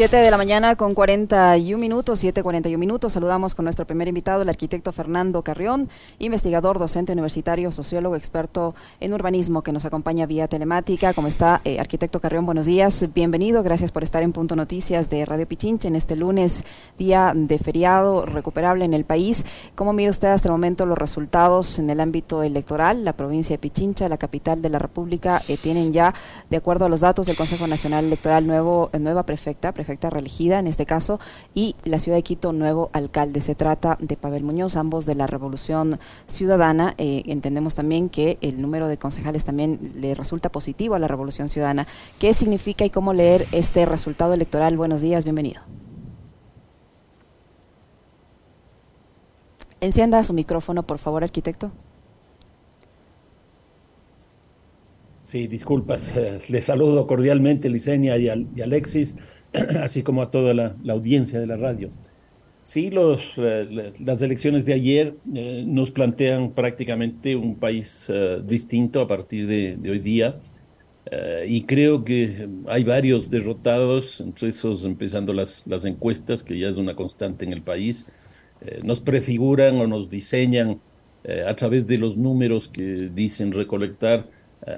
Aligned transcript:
7 0.00 0.16
de 0.16 0.30
la 0.30 0.38
mañana 0.38 0.76
con 0.76 0.94
41 0.94 1.78
minutos, 1.78 2.24
7.41 2.24 2.78
minutos. 2.78 3.12
Saludamos 3.12 3.54
con 3.54 3.64
nuestro 3.64 3.86
primer 3.86 4.08
invitado, 4.08 4.40
el 4.40 4.48
arquitecto 4.48 4.92
Fernando 4.92 5.42
Carrión, 5.42 5.90
investigador, 6.18 6.78
docente 6.78 7.12
universitario, 7.12 7.70
sociólogo, 7.70 8.16
experto 8.16 8.74
en 8.98 9.12
urbanismo, 9.12 9.60
que 9.60 9.72
nos 9.72 9.84
acompaña 9.84 10.24
vía 10.24 10.48
telemática. 10.48 11.12
¿Cómo 11.12 11.28
está, 11.28 11.60
eh, 11.66 11.78
arquitecto 11.78 12.18
Carrión? 12.18 12.46
Buenos 12.46 12.64
días, 12.64 13.08
bienvenido. 13.12 13.62
Gracias 13.62 13.92
por 13.92 14.02
estar 14.02 14.22
en 14.22 14.32
Punto 14.32 14.56
Noticias 14.56 15.10
de 15.10 15.26
Radio 15.26 15.46
Pichinche 15.46 15.88
en 15.88 15.96
este 15.96 16.16
lunes, 16.16 16.64
día 16.96 17.34
de 17.36 17.58
feriado 17.58 18.24
recuperable 18.24 18.86
en 18.86 18.94
el 18.94 19.04
país. 19.04 19.44
¿Cómo 19.74 19.92
mira 19.92 20.12
usted 20.12 20.28
hasta 20.28 20.48
el 20.48 20.52
momento 20.52 20.86
los 20.86 20.96
resultados 20.96 21.78
en 21.78 21.90
el 21.90 22.00
ámbito 22.00 22.42
electoral? 22.42 23.04
La 23.04 23.12
provincia 23.12 23.52
de 23.52 23.58
Pichincha, 23.58 24.08
la 24.08 24.16
capital 24.16 24.62
de 24.62 24.70
la 24.70 24.78
República, 24.78 25.42
eh, 25.46 25.58
tienen 25.58 25.92
ya, 25.92 26.14
de 26.48 26.56
acuerdo 26.56 26.86
a 26.86 26.88
los 26.88 27.02
datos 27.02 27.26
del 27.26 27.36
Consejo 27.36 27.66
Nacional 27.66 28.06
Electoral, 28.06 28.46
nuevo, 28.46 28.88
nueva 28.98 29.24
prefecta 29.24 29.72
prefecta 29.72 29.89
reelegida 30.10 30.58
en 30.58 30.66
este 30.66 30.86
caso, 30.86 31.18
y 31.54 31.74
la 31.84 31.98
ciudad 31.98 32.18
de 32.18 32.22
Quito, 32.22 32.52
nuevo 32.52 32.90
alcalde. 32.92 33.40
Se 33.40 33.54
trata 33.54 33.96
de 34.00 34.16
Pavel 34.16 34.44
Muñoz, 34.44 34.76
ambos 34.76 35.06
de 35.06 35.14
la 35.14 35.26
Revolución 35.26 35.98
Ciudadana. 36.26 36.94
Eh, 36.98 37.22
entendemos 37.26 37.74
también 37.74 38.08
que 38.08 38.38
el 38.40 38.60
número 38.60 38.88
de 38.88 38.98
concejales 38.98 39.44
también 39.44 39.92
le 39.96 40.14
resulta 40.14 40.50
positivo 40.50 40.94
a 40.94 40.98
la 40.98 41.08
Revolución 41.08 41.48
Ciudadana. 41.48 41.86
¿Qué 42.18 42.34
significa 42.34 42.84
y 42.84 42.90
cómo 42.90 43.12
leer 43.12 43.46
este 43.52 43.86
resultado 43.86 44.34
electoral? 44.34 44.76
Buenos 44.76 45.00
días, 45.00 45.24
bienvenido. 45.24 45.62
Encienda 49.80 50.22
su 50.24 50.34
micrófono, 50.34 50.82
por 50.82 50.98
favor, 50.98 51.24
arquitecto. 51.24 51.72
Sí, 55.22 55.46
disculpas. 55.46 56.12
Les 56.50 56.64
saludo 56.64 57.06
cordialmente, 57.06 57.70
Licenia 57.70 58.18
y, 58.18 58.28
Alexis. 58.60 59.16
así 59.82 60.02
como 60.02 60.22
a 60.22 60.30
toda 60.30 60.54
la, 60.54 60.76
audiencia 60.88 61.40
de 61.40 61.46
la 61.46 61.56
radio. 61.56 61.90
Sí, 62.62 62.90
los, 62.90 63.34
eh, 63.36 63.92
las 64.00 64.22
elecciones 64.22 64.66
de 64.66 64.74
ayer 64.74 65.14
eh, 65.34 65.64
nos 65.66 65.90
plantean 65.90 66.52
prácticamente 66.52 67.34
un 67.34 67.56
país 67.56 68.06
eh, 68.08 68.40
distinto 68.44 69.00
a 69.00 69.08
partir 69.08 69.46
de, 69.46 69.90
hoy 69.90 69.98
día. 69.98 70.38
y 71.46 71.62
creo 71.64 72.04
que 72.04 72.48
hay 72.68 72.84
varios 72.84 73.30
derrotados, 73.30 74.20
entre 74.20 74.48
esos 74.50 74.84
empezando 74.84 75.32
las, 75.32 75.66
las 75.66 75.84
encuestas, 75.84 76.42
que 76.44 76.56
ya 76.58 76.68
es 76.68 76.76
una 76.76 76.94
constante 76.94 77.44
en 77.44 77.52
el 77.52 77.62
país. 77.62 78.06
nos 78.84 79.00
prefiguran 79.00 79.76
o 79.80 79.86
nos 79.86 80.08
diseñan 80.08 80.80
a 81.46 81.54
través 81.56 81.86
de 81.86 81.98
los 81.98 82.16
números 82.16 82.68
que 82.68 83.10
dicen 83.14 83.52
recolectar 83.52 84.28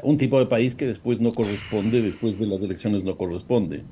un 0.03 0.17
tipo 0.17 0.39
de 0.39 0.47
país 0.47 0.75
que 0.75 0.87
después 0.87 1.21
no 1.21 1.33
corresponde, 1.33 2.01
después 2.01 2.39
de 2.39 2.47
las 2.47 2.63
elecciones 2.63 3.05
no 3.05 3.17
corresponde. 3.17 3.83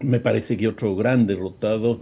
Me 0.00 0.20
parece 0.20 0.56
que 0.56 0.68
otro 0.68 0.94
gran 0.94 1.26
derrotado 1.26 2.00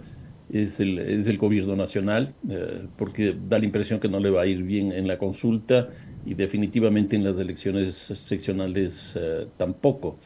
es 0.49 0.79
el, 0.79 0.99
es 0.99 1.27
el 1.27 1.37
gobierno 1.37 1.75
nacional, 1.75 2.33
eh, 2.49 2.87
porque 2.97 3.35
da 3.47 3.57
la 3.57 3.65
impresión 3.65 3.99
que 3.99 4.09
no 4.09 4.19
le 4.19 4.29
va 4.29 4.41
a 4.41 4.45
ir 4.45 4.63
bien 4.63 4.91
en 4.91 5.07
la 5.07 5.17
consulta 5.17 5.89
y 6.25 6.33
definitivamente 6.33 7.15
en 7.15 7.23
las 7.23 7.39
elecciones 7.39 7.95
seccionales 7.95 9.15
eh, 9.19 9.47
tampoco. 9.57 10.17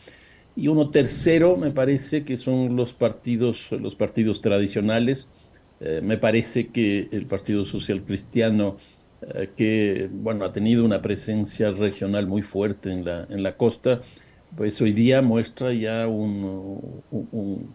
Y 0.56 0.68
uno 0.68 0.90
tercero 0.90 1.56
me 1.56 1.72
parece 1.72 2.24
que 2.24 2.36
son 2.36 2.76
los 2.76 2.94
partidos, 2.94 3.72
los 3.72 3.96
partidos 3.96 4.42
tradicionales. 4.42 5.28
Eh, 5.80 6.02
me 6.04 6.18
parece 6.18 6.68
que 6.68 7.08
el 7.12 7.26
Partido 7.26 7.64
Social 7.64 8.04
Cristiano, 8.04 8.76
que 9.58 10.10
bueno, 10.14 10.46
ha 10.46 10.54
tenido 10.54 10.86
una 10.86 11.02
presencia 11.02 11.72
regional 11.72 12.26
muy 12.26 12.42
fuerte 12.42 12.90
en 12.90 13.04
la, 13.04 13.28
en 13.30 13.44
la 13.44 13.58
costa, 13.58 14.00
pues 14.56 14.82
hoy 14.82 14.94
día 14.94 15.22
muestra 15.22 15.74
ya 15.74 16.08
un, 16.08 17.04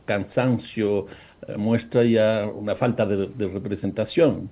cansancio, 0.05 1.07
eh, 1.47 1.57
muestra 1.57 2.05
ya 2.05 2.47
una 2.47 2.77
falta 2.77 3.07
de, 3.07 3.49
representación. 3.49 4.51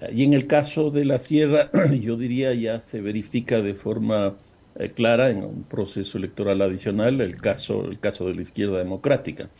Eh, 0.00 0.12
y 0.14 0.24
en 0.24 0.34
el 0.34 0.46
caso 0.46 0.90
de 0.90 1.04
la 1.04 1.18
sierra, 1.18 1.70
yo 2.00 2.16
diría 2.16 2.54
ya 2.54 2.80
se 2.80 3.00
verifica 3.00 3.62
de 3.62 3.74
forma 3.74 4.36
eh, 4.76 4.90
clara 4.90 5.30
en 5.30 5.44
un 5.44 5.64
proceso 5.64 6.18
electoral 6.18 6.62
adicional 6.62 7.20
el 7.20 7.36
caso, 7.36 7.84
el 7.86 7.98
caso 7.98 8.26
de 8.26 8.34
la 8.34 8.42
izquierda 8.42 8.78
democrática. 8.78 9.50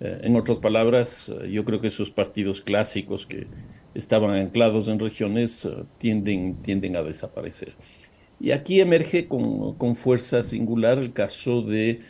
en 0.00 0.34
otras 0.34 0.58
palabras, 0.58 1.30
yo 1.48 1.64
creo 1.64 1.80
que 1.80 1.86
esos 1.86 2.10
partidos 2.10 2.60
clásicos 2.60 3.24
que 3.24 3.46
estaban 3.94 4.34
anclados 4.34 4.88
en 4.88 4.98
regiones 4.98 5.68
tienden, 5.98 6.56
tienden 6.62 6.96
a 6.96 7.02
desaparecer. 7.02 7.74
Y 8.42 8.50
aquí 8.50 8.80
emerge 8.80 9.28
con, 9.28 9.94
fuerza 9.94 10.42
singular 10.42 10.98
el 10.98 11.12
caso 11.12 11.62
de 11.62 11.90
eh, 11.90 12.00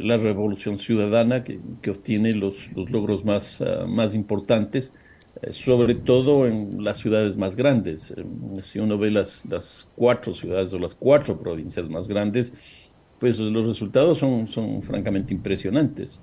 la 0.00 0.18
revolución 0.18 0.78
ciudadana 0.78 1.42
que, 1.42 1.58
obtiene 1.90 2.32
los, 2.32 2.70
logros 2.76 3.24
más, 3.24 3.60
ah, 3.60 3.86
más 3.88 4.14
importantes, 4.14 4.94
eh, 5.42 5.52
sobre 5.52 5.96
todo 5.96 6.46
en 6.46 6.84
las 6.84 6.98
ciudades 6.98 7.36
más 7.36 7.56
grandes. 7.56 8.12
Eh, 8.12 8.24
si 8.62 8.78
uno 8.78 8.98
ve 8.98 9.10
las, 9.10 9.44
las 9.46 9.90
cuatro 9.96 10.32
ciudades 10.32 10.72
o 10.74 10.78
las 10.78 10.94
cuatro 10.94 11.40
provincias 11.40 11.88
más 11.88 12.06
grandes, 12.06 12.52
pues 13.18 13.40
los 13.40 13.66
resultados 13.66 14.18
son, 14.18 14.46
son 14.46 14.84
francamente 14.84 15.34
impresionantes. 15.34 16.20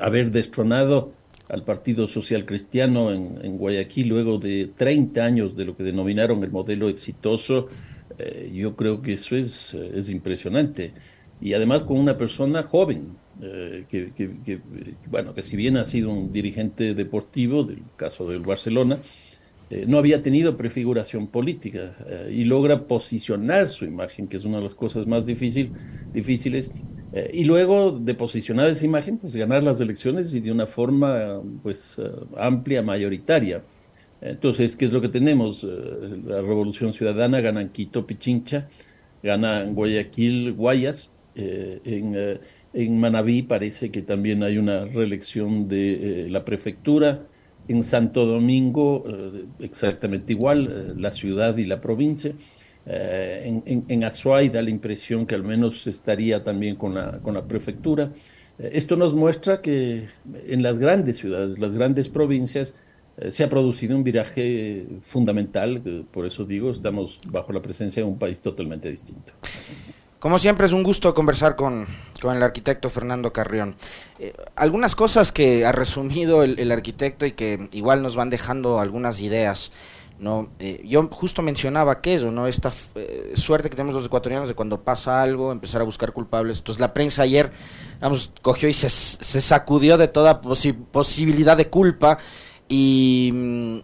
haber 0.00 0.32
destronado 0.32 1.12
al 1.48 1.62
Partido 1.62 2.08
Social 2.08 2.44
Cristiano 2.44 3.12
en, 3.12 3.38
en 3.44 3.58
Guayaquil 3.58 4.08
luego 4.08 4.38
de 4.38 4.72
30 4.76 5.24
años 5.24 5.54
de 5.54 5.66
lo 5.66 5.76
que 5.76 5.84
denominaron 5.84 6.42
el 6.42 6.50
modelo 6.50 6.88
exitoso, 6.88 7.68
eh, 8.20 8.50
yo 8.52 8.76
creo 8.76 9.02
que 9.02 9.14
eso 9.14 9.36
es, 9.36 9.74
eh, 9.74 9.92
es 9.94 10.10
impresionante. 10.10 10.92
Y 11.40 11.54
además 11.54 11.84
con 11.84 11.98
una 11.98 12.18
persona 12.18 12.62
joven, 12.62 13.16
eh, 13.40 13.84
que, 13.88 14.12
que, 14.12 14.60
bueno, 15.08 15.34
que 15.34 15.42
si 15.42 15.56
bien 15.56 15.76
ha 15.78 15.84
sido 15.84 16.10
un 16.10 16.30
dirigente 16.30 16.94
deportivo, 16.94 17.64
del 17.64 17.82
caso 17.96 18.28
del 18.28 18.40
Barcelona, 18.40 18.98
no 19.86 19.98
había 19.98 20.20
tenido 20.20 20.56
prefiguración 20.56 21.28
política 21.28 21.94
y 22.28 22.42
logra 22.42 22.88
posicionar 22.88 23.68
su 23.68 23.84
imagen, 23.84 24.26
que 24.26 24.36
es 24.36 24.44
una 24.44 24.56
de 24.56 24.64
las 24.64 24.74
cosas 24.74 25.06
más 25.06 25.26
difícil, 25.26 25.70
difíciles, 26.12 26.72
y 27.32 27.44
luego 27.44 27.92
de 27.92 28.14
posicionar 28.14 28.68
esa 28.68 28.84
imagen, 28.84 29.18
pues 29.18 29.36
ganar 29.36 29.62
las 29.62 29.80
elecciones 29.80 30.34
y 30.34 30.40
de 30.40 30.50
una 30.50 30.66
forma 30.66 31.40
pues 31.62 31.96
amplia, 32.36 32.82
mayoritaria. 32.82 33.62
Entonces, 34.20 34.76
¿qué 34.76 34.84
es 34.84 34.92
lo 34.92 35.00
que 35.00 35.08
tenemos? 35.08 35.64
Eh, 35.64 35.68
la 36.26 36.42
Revolución 36.42 36.92
Ciudadana 36.92 37.40
gana 37.40 37.62
en 37.62 37.70
Quito, 37.70 38.06
Pichincha, 38.06 38.68
gana 39.22 39.62
en 39.62 39.74
Guayaquil, 39.74 40.52
Guayas, 40.52 41.10
eh, 41.34 41.80
en, 41.84 42.12
eh, 42.14 42.40
en, 42.74 42.98
Manabí 42.98 43.42
parece 43.42 43.90
que 43.90 44.02
también 44.02 44.42
hay 44.42 44.58
una 44.58 44.84
reelección 44.84 45.68
de 45.68 46.26
la 46.30 46.44
prefectura, 46.44 47.26
en 47.68 47.82
Santo 47.84 48.26
Domingo 48.26 49.04
exactamente 49.60 50.32
igual, 50.32 51.00
la 51.00 51.12
ciudad 51.12 51.56
y 51.56 51.66
la 51.66 51.80
provincia. 51.80 52.32
en, 52.86 53.62
en, 53.64 53.84
en, 53.86 54.04
Azuay 54.04 54.48
da 54.48 54.60
la 54.60 54.70
impresión 54.70 55.24
que 55.24 55.36
al 55.36 55.44
menos 55.44 55.86
estaría 55.86 56.42
también 56.42 56.74
con 56.74 56.94
la, 56.94 57.20
con 57.20 57.34
la 57.34 57.46
prefectura. 57.46 58.10
esto 58.58 58.96
nos 58.96 59.14
muestra 59.14 59.60
que 59.60 60.08
en 60.48 60.62
las 60.64 60.78
grandes 60.78 61.18
ciudades, 61.18 61.60
las 61.60 61.74
grandes 61.74 62.08
provincias, 62.08 62.74
se 63.28 63.44
ha 63.44 63.48
producido 63.48 63.96
un 63.96 64.04
viraje 64.04 64.86
fundamental, 65.02 66.06
por 66.10 66.24
eso 66.24 66.44
digo, 66.44 66.70
estamos 66.70 67.20
bajo 67.26 67.52
la 67.52 67.60
presencia 67.60 68.02
de 68.02 68.08
un 68.08 68.18
país 68.18 68.40
totalmente 68.40 68.88
distinto. 68.88 69.32
Como 70.20 70.38
siempre 70.38 70.66
es 70.66 70.72
un 70.72 70.82
gusto 70.82 71.14
conversar 71.14 71.56
con, 71.56 71.86
el 72.22 72.42
arquitecto 72.42 72.90
Fernando 72.90 73.32
Carrión. 73.32 73.74
Eh, 74.18 74.34
algunas 74.54 74.94
cosas 74.94 75.32
que 75.32 75.64
ha 75.64 75.72
resumido 75.72 76.42
el, 76.42 76.70
arquitecto 76.72 77.24
y 77.24 77.32
que 77.32 77.70
igual 77.72 78.02
nos 78.02 78.16
van 78.16 78.28
dejando 78.28 78.80
algunas 78.80 79.20
ideas. 79.20 79.72
¿no? 80.18 80.50
Eh, 80.58 80.82
yo 80.84 81.02
justo 81.08 81.40
mencionaba 81.40 82.02
que 82.02 82.16
eso, 82.16 82.30
¿no? 82.30 82.46
esta 82.46 82.70
suerte 83.34 83.70
que 83.70 83.76
tenemos 83.76 83.94
los 83.94 84.04
ecuatorianos 84.04 84.48
de 84.48 84.54
cuando 84.54 84.82
pasa 84.82 85.22
algo, 85.22 85.52
empezar 85.52 85.80
a 85.80 85.84
buscar 85.84 86.12
culpables. 86.12 86.58
Entonces 86.58 86.82
la 86.82 86.92
prensa 86.92 87.22
ayer 87.22 87.50
vamos, 87.98 88.30
cogió 88.42 88.68
y 88.68 88.74
se, 88.74 88.90
se 88.90 89.40
sacudió 89.40 89.96
de 89.96 90.08
toda 90.08 90.42
posibilidad 90.42 91.56
de 91.56 91.68
culpa 91.68 92.18
y 92.70 93.30
mm, 93.34 93.78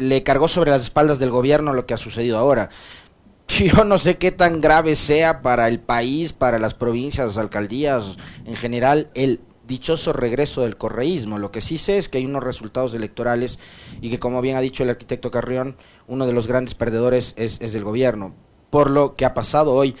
le 0.00 0.22
cargó 0.22 0.48
sobre 0.48 0.72
las 0.72 0.82
espaldas 0.82 1.18
del 1.18 1.30
gobierno 1.30 1.72
lo 1.72 1.86
que 1.86 1.94
ha 1.94 1.98
sucedido 1.98 2.36
ahora. 2.36 2.68
Yo 3.48 3.84
no 3.84 3.96
sé 3.96 4.18
qué 4.18 4.32
tan 4.32 4.60
grave 4.60 4.96
sea 4.96 5.40
para 5.40 5.68
el 5.68 5.80
país, 5.80 6.34
para 6.34 6.58
las 6.58 6.74
provincias, 6.74 7.28
las 7.28 7.36
alcaldías, 7.38 8.16
en 8.44 8.56
general, 8.56 9.08
el 9.14 9.40
dichoso 9.66 10.12
regreso 10.12 10.62
del 10.62 10.76
correísmo. 10.76 11.38
Lo 11.38 11.52
que 11.52 11.60
sí 11.60 11.78
sé 11.78 11.98
es 11.98 12.08
que 12.08 12.18
hay 12.18 12.26
unos 12.26 12.42
resultados 12.42 12.94
electorales 12.94 13.58
y 14.00 14.10
que, 14.10 14.18
como 14.18 14.40
bien 14.40 14.56
ha 14.56 14.60
dicho 14.60 14.82
el 14.82 14.90
arquitecto 14.90 15.30
Carrión, 15.30 15.76
uno 16.08 16.26
de 16.26 16.32
los 16.32 16.48
grandes 16.48 16.74
perdedores 16.74 17.34
es, 17.36 17.58
es 17.60 17.72
del 17.72 17.84
gobierno. 17.84 18.34
Por 18.70 18.90
lo 18.90 19.14
que 19.14 19.24
ha 19.24 19.34
pasado 19.34 19.72
hoy 19.74 19.94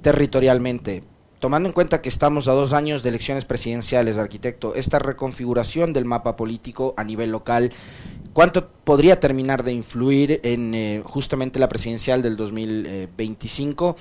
territorialmente, 0.00 1.02
tomando 1.40 1.68
en 1.68 1.72
cuenta 1.72 2.00
que 2.00 2.08
estamos 2.08 2.46
a 2.46 2.52
dos 2.52 2.72
años 2.72 3.02
de 3.02 3.08
elecciones 3.08 3.44
presidenciales, 3.44 4.16
arquitecto, 4.16 4.74
esta 4.76 5.00
reconfiguración 5.00 5.92
del 5.92 6.04
mapa 6.04 6.36
político 6.36 6.94
a 6.96 7.04
nivel 7.04 7.32
local, 7.32 7.72
¿Cuánto 8.32 8.68
podría 8.84 9.18
terminar 9.18 9.64
de 9.64 9.72
influir 9.72 10.40
en 10.44 10.72
eh, 10.74 11.02
justamente 11.04 11.58
la 11.58 11.68
presidencial 11.68 12.22
del 12.22 12.36
2025? 12.36 13.96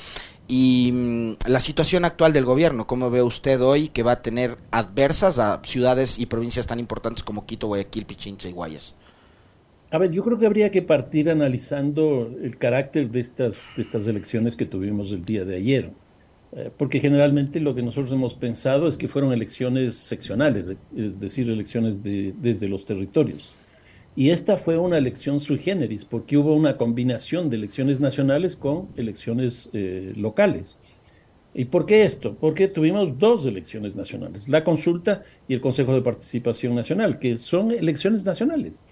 Y 0.47 0.91
mm, 0.93 1.49
la 1.49 1.59
situación 1.59 2.05
actual 2.05 2.31
del 2.31 2.45
gobierno, 2.45 2.85
¿cómo 2.85 3.09
ve 3.09 3.23
usted 3.23 3.59
hoy 3.59 3.89
que 3.89 4.03
va 4.03 4.13
a 4.13 4.21
tener 4.21 4.57
adversas 4.69 5.39
a 5.39 5.61
ciudades 5.65 6.19
y 6.19 6.27
provincias 6.27 6.67
tan 6.67 6.79
importantes 6.79 7.23
como 7.23 7.47
Quito, 7.47 7.67
Guayaquil, 7.67 8.05
Pichincha 8.05 8.47
y 8.47 8.51
Guayas? 8.51 8.93
A 9.89 9.97
ver, 9.97 10.11
yo 10.11 10.23
creo 10.23 10.37
que 10.37 10.45
habría 10.45 10.69
que 10.69 10.83
partir 10.83 11.31
analizando 11.31 12.31
el 12.43 12.55
carácter 12.59 13.09
de 13.09 13.21
estas, 13.21 13.71
de 13.75 13.81
estas 13.81 14.05
elecciones 14.05 14.55
que 14.55 14.65
tuvimos 14.67 15.11
el 15.11 15.25
día 15.25 15.43
de 15.43 15.55
ayer. 15.55 15.91
Eh, 16.51 16.71
porque 16.75 16.99
generalmente 16.99 17.59
lo 17.59 17.75
que 17.75 17.83
nosotros 17.83 18.11
hemos 18.11 18.33
pensado 18.33 18.87
es 18.87 18.97
que 18.97 19.07
fueron 19.07 19.33
elecciones 19.33 19.95
seccionales, 19.95 20.75
es 20.95 21.19
decir, 21.19 21.49
elecciones 21.49 22.03
de, 22.03 22.33
desde 22.39 22.67
los 22.67 22.85
territorios. 22.85 23.53
Y 24.15 24.31
esta 24.31 24.57
fue 24.57 24.77
una 24.77 24.97
elección 24.97 25.39
sui 25.39 25.59
generis, 25.59 26.05
porque 26.05 26.37
hubo 26.37 26.55
una 26.55 26.75
combinación 26.77 27.49
de 27.49 27.57
elecciones 27.57 27.99
nacionales 27.99 28.55
con 28.55 28.89
elecciones 28.97 29.69
eh, 29.73 30.13
locales. 30.15 30.79
¿Y 31.53 31.65
por 31.65 31.85
qué 31.85 32.03
esto? 32.03 32.35
Porque 32.35 32.67
tuvimos 32.67 33.17
dos 33.17 33.45
elecciones 33.45 33.95
nacionales, 33.95 34.49
la 34.49 34.63
consulta 34.63 35.23
y 35.47 35.53
el 35.53 35.61
Consejo 35.61 35.93
de 35.93 36.01
Participación 36.01 36.75
Nacional, 36.75 37.19
que 37.19 37.37
son 37.37 37.71
elecciones 37.71 38.25
nacionales. 38.25 38.83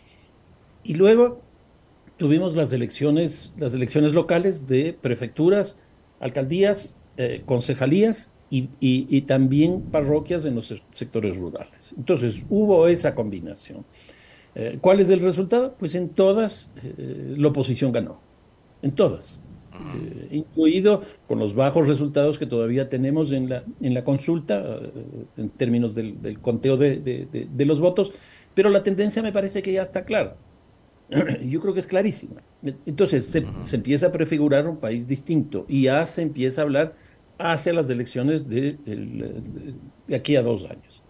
Y 0.83 0.94
luego 0.95 1.42
tuvimos 2.18 2.56
las 2.56 2.71
elecciones, 2.74 3.53
las 3.57 3.74
elecciones 3.74 4.13
locales 4.13 4.68
de 4.68 4.94
prefecturas, 4.94 5.77
alcaldías, 6.19 6.97
eh, 7.18 7.42
concejalías 7.46 8.34
y, 8.50 8.69
y, 8.80 9.22
también 9.22 9.81
parroquias 9.81 10.46
en 10.46 10.56
los 10.56 10.74
sectores 10.90 11.36
rurales. 11.36 11.94
Entonces 11.98 12.46
hubo 12.50 12.88
esa 12.88 13.14
combinación. 13.14 13.84
Eh, 14.56 14.78
¿Cuál 14.80 15.00
es 15.00 15.10
el 15.10 15.19
resultado? 15.19 15.75
Pues 15.78 15.96
en 15.96 16.10
todas 16.10 16.72
eh, 16.81 17.36
la 17.38 17.50
oposición 17.50 17.92
ganó, 17.92 18.19
en 18.81 18.92
todas, 18.92 19.42
eh, 19.74 20.30
incluido 20.31 21.02
con 21.28 21.40
los 21.40 21.54
bajos 21.54 21.88
resultados 21.88 22.40
que 22.40 22.46
todavía 22.46 22.90
tenemos 22.90 23.31
en 23.31 23.50
la, 23.50 23.63
en 23.81 23.94
la 23.94 24.04
consulta, 24.04 24.80
en 25.36 25.50
términos 25.50 25.94
del, 25.94 26.40
conteo 26.42 26.78
de, 26.78 26.98
de, 26.98 27.66
los 27.66 27.80
votos, 27.80 28.13
pero 28.56 28.70
la 28.70 28.81
tendencia 28.81 29.22
me 29.22 29.31
parece 29.31 29.62
que 29.62 29.74
ya 29.74 29.84
está 29.84 30.06
clara. 30.06 30.38
Yo 31.46 31.60
creo 31.60 31.74
que 31.74 31.80
es 31.80 31.88
clarísima. 31.88 32.42
Entonces 32.86 33.25
se, 33.25 33.46
se, 33.63 33.75
empieza 33.75 34.08
a 34.08 34.12
prefigurar 34.12 34.68
un 34.68 34.78
país 34.78 35.08
distinto 35.08 35.66
y 35.68 35.84
ya 35.84 36.06
se 36.06 36.22
empieza 36.22 36.62
a 36.62 36.63
hablar 36.63 36.96
hacia 37.38 37.74
las 37.74 37.89
elecciones 37.89 38.48
de, 38.48 38.78
de 40.07 40.16
aquí 40.16 40.36
a 40.36 40.42
dos 40.42 40.66
años. 40.66 41.04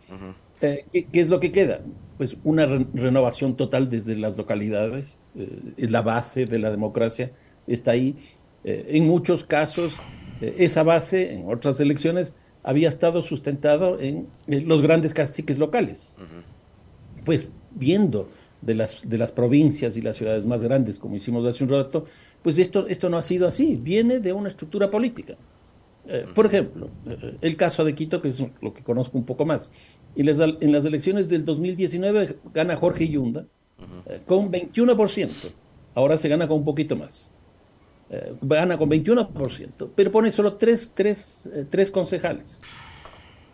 ¿qué, 0.60 1.08
¿qué, 1.12 1.20
es 1.20 1.30
lo 1.30 1.40
que 1.40 1.52
queda? 1.52 1.82
pues 2.18 2.36
una 2.44 2.66
renovación 2.66 3.56
total 3.56 3.90
desde 3.90 4.16
las 4.16 4.38
localidades, 4.38 5.20
eh, 5.36 5.74
es 5.78 5.92
la 5.92 6.02
base 6.02 6.46
de 6.46 6.60
la 6.60 6.72
democracia, 6.72 7.32
está 7.68 7.92
ahí. 7.92 8.16
Eh, 8.64 8.88
en 8.90 9.06
muchos 9.06 9.44
casos, 9.44 9.98
eh, 10.42 10.56
esa 10.58 10.84
base, 10.84 11.36
en 11.36 11.48
otras 11.48 11.80
elecciones, 11.80 12.34
había 12.64 12.90
estado 12.90 13.22
sustentado 13.22 14.00
en 14.02 14.28
los 14.48 14.82
grandes 14.82 15.14
caciques 15.14 15.58
locales. 15.58 16.16
Pues 17.24 17.50
viendo 17.72 18.30
de 18.62 18.76
las, 18.76 19.08
de 19.08 19.18
las 19.18 19.32
provincias 19.32 19.96
y 19.96 20.02
las 20.02 20.18
ciudades 20.18 20.46
más 20.46 20.64
grandes, 20.64 21.00
como 21.00 21.16
hicimos 21.16 21.46
hace 21.46 21.64
un 21.64 21.70
rato, 21.70 22.06
pues 22.42 22.58
esto, 22.58 22.88
esto 22.88 23.10
no 23.10 23.18
ha 23.18 23.22
sido 23.22 23.48
así, 23.48 23.78
viene 23.78 24.20
de 24.20 24.34
una 24.34 24.50
estructura 24.50 24.92
política. 24.92 25.38
Por 26.34 26.46
ejemplo, 26.46 26.90
el 27.42 27.56
caso 27.58 27.84
de 27.84 27.94
Quito, 27.96 28.22
que 28.22 28.30
es 28.30 28.44
lo 28.62 28.74
que 28.74 28.84
conozco 28.84 29.18
un 29.18 29.26
poco 29.26 29.46
más. 29.46 29.72
Y 30.16 30.22
en 30.22 30.72
las 30.72 30.86
elecciones 30.86 31.30
del 31.30 31.46
2019 31.46 32.38
gana 32.54 32.76
Jorge 32.76 33.08
Yunda 33.08 33.46
eh, 34.08 34.22
con 34.26 34.52
21%. 34.52 35.54
Ahora 35.94 36.18
se 36.18 36.30
gana 36.30 36.48
con 36.48 36.58
un 36.58 36.66
poquito 36.66 36.96
más. 36.96 37.30
Eh, 38.10 38.34
gana 38.42 38.78
con 38.78 38.90
21%, 38.90 39.90
pero 39.94 40.12
pone 40.12 40.32
solo 40.32 40.56
tres, 40.56 40.94
tres, 40.96 41.48
eh, 41.54 41.66
tres 41.70 41.92
concejales. 41.92 42.62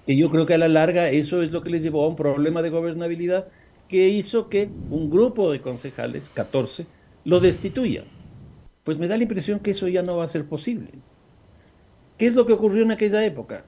Que 0.05 0.15
yo 0.15 0.29
creo 0.29 0.45
que 0.45 0.53
a 0.53 0.57
la 0.57 0.67
larga 0.67 1.09
eso 1.09 1.41
es 1.41 1.51
lo 1.51 1.63
que 1.63 1.69
les 1.69 1.81
llevó 1.81 2.03
a 2.05 2.07
un 2.07 2.15
problema 2.15 2.61
de 2.61 2.69
gobernabilidad 2.69 3.47
que 3.87 4.09
hizo 4.09 4.49
que 4.49 4.69
un 4.89 5.09
grupo 5.09 5.51
de 5.51 5.61
concejales, 5.61 6.29
14, 6.29 6.85
lo 7.25 7.39
destituya. 7.39 8.05
Pues 8.83 8.99
me 8.99 9.07
da 9.07 9.17
la 9.17 9.23
impresión 9.23 9.59
que 9.59 9.71
eso 9.71 9.87
ya 9.87 10.03
no 10.03 10.17
va 10.17 10.25
a 10.25 10.29
ser 10.29 10.45
posible. 10.45 10.89
¿Qué 12.17 12.27
es 12.27 12.35
lo 12.35 12.45
que 12.45 12.53
ocurrió 12.53 12.83
en 12.83 12.91
aquella 12.91 13.23
época? 13.23 13.65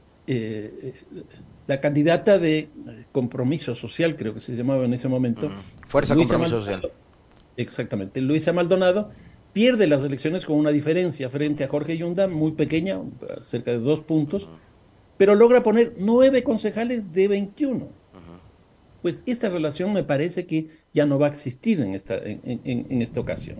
la 1.67 1.81
candidata 1.81 2.37
de 2.37 2.69
compromiso 3.11 3.75
social, 3.75 4.15
creo 4.15 4.33
que 4.33 4.39
se 4.39 4.55
llamaba 4.55 4.85
en 4.85 4.93
ese 4.93 5.07
momento. 5.07 5.51
Fuerza 5.87 6.15
Compromiso 6.15 6.59
Social. 6.59 6.91
Exactamente. 7.57 8.21
Luisa 8.21 8.53
Maldonado 8.53 9.09
pierde 9.53 9.87
las 9.87 10.03
elecciones 10.03 10.45
con 10.45 10.57
una 10.57 10.71
diferencia 10.71 11.29
frente 11.29 11.63
a 11.63 11.67
Jorge 11.67 11.97
Yunda 11.97 12.27
muy 12.27 12.51
pequeña, 12.51 12.99
cerca 13.41 13.71
de 13.71 13.79
dos 13.79 14.01
puntos, 14.01 14.49
pero 15.17 15.33
logra 15.33 15.63
poner 15.63 15.93
nueve 15.97 16.43
concejales 16.43 17.13
de 17.13 17.27
21. 17.27 17.87
Pues 19.01 19.23
esta 19.27 19.49
relación 19.49 19.93
me 19.93 20.03
parece 20.03 20.47
que 20.47 20.67
ya 20.91 21.05
no 21.05 21.19
va 21.19 21.27
a 21.27 21.29
existir 21.29 21.79
en 21.79 21.93
esta, 21.93 22.17
en, 22.17 22.39
en 22.63 23.01
esta 23.01 23.19
ocasión. 23.19 23.59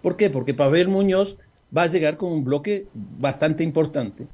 ¿Por 0.00 0.16
qué? 0.16 0.30
Porque 0.30 0.54
Pavel 0.54 0.86
Muñoz 0.86 1.38
va 1.74 1.82
a 1.82 1.86
llegar 1.86 2.16
con 2.16 2.32
un 2.32 2.44
bloque 2.44 2.86
bastante 2.94 3.62
importante 3.62 4.28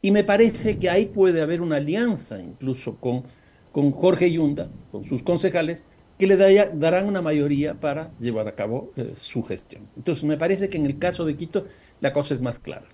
y 0.00 0.10
me 0.10 0.24
parece 0.24 0.78
que 0.78 0.90
ahí 0.90 1.06
puede 1.06 1.42
haber 1.42 1.60
una 1.60 1.76
alianza 1.76 2.40
incluso 2.40 2.96
con, 2.96 3.24
con 3.72 3.90
Jorge 3.90 4.30
Yunda, 4.30 4.70
con 4.92 5.04
sus 5.04 5.22
concejales, 5.22 5.86
que 6.18 6.26
le 6.26 6.36
darán 6.36 7.06
una 7.06 7.22
mayoría 7.22 7.74
para 7.74 8.10
llevar 8.18 8.48
a 8.48 8.54
cabo 8.54 8.92
eh, 8.96 9.14
su 9.16 9.42
gestión. 9.42 9.88
Entonces, 9.96 10.24
me 10.24 10.36
parece 10.36 10.68
que 10.68 10.76
en 10.76 10.86
el 10.86 10.98
caso 10.98 11.24
de 11.24 11.36
Quito 11.36 11.66
la 12.00 12.12
cosa 12.12 12.34
es 12.34 12.42
más 12.42 12.58
clara. 12.58 12.86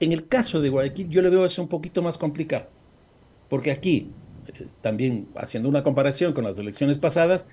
En 0.00 0.12
el 0.12 0.26
caso 0.26 0.60
de 0.60 0.68
Guayaquil 0.68 1.08
yo 1.08 1.22
le 1.22 1.30
veo 1.30 1.44
eso 1.44 1.62
un 1.62 1.68
poquito 1.68 2.02
más 2.02 2.18
complicado, 2.18 2.68
porque 3.48 3.70
aquí, 3.70 4.10
eh, 4.48 4.66
también 4.80 5.28
haciendo 5.36 5.68
una 5.68 5.84
comparación 5.84 6.32
con 6.32 6.44
las 6.44 6.58
elecciones 6.58 6.98
pasadas, 6.98 7.46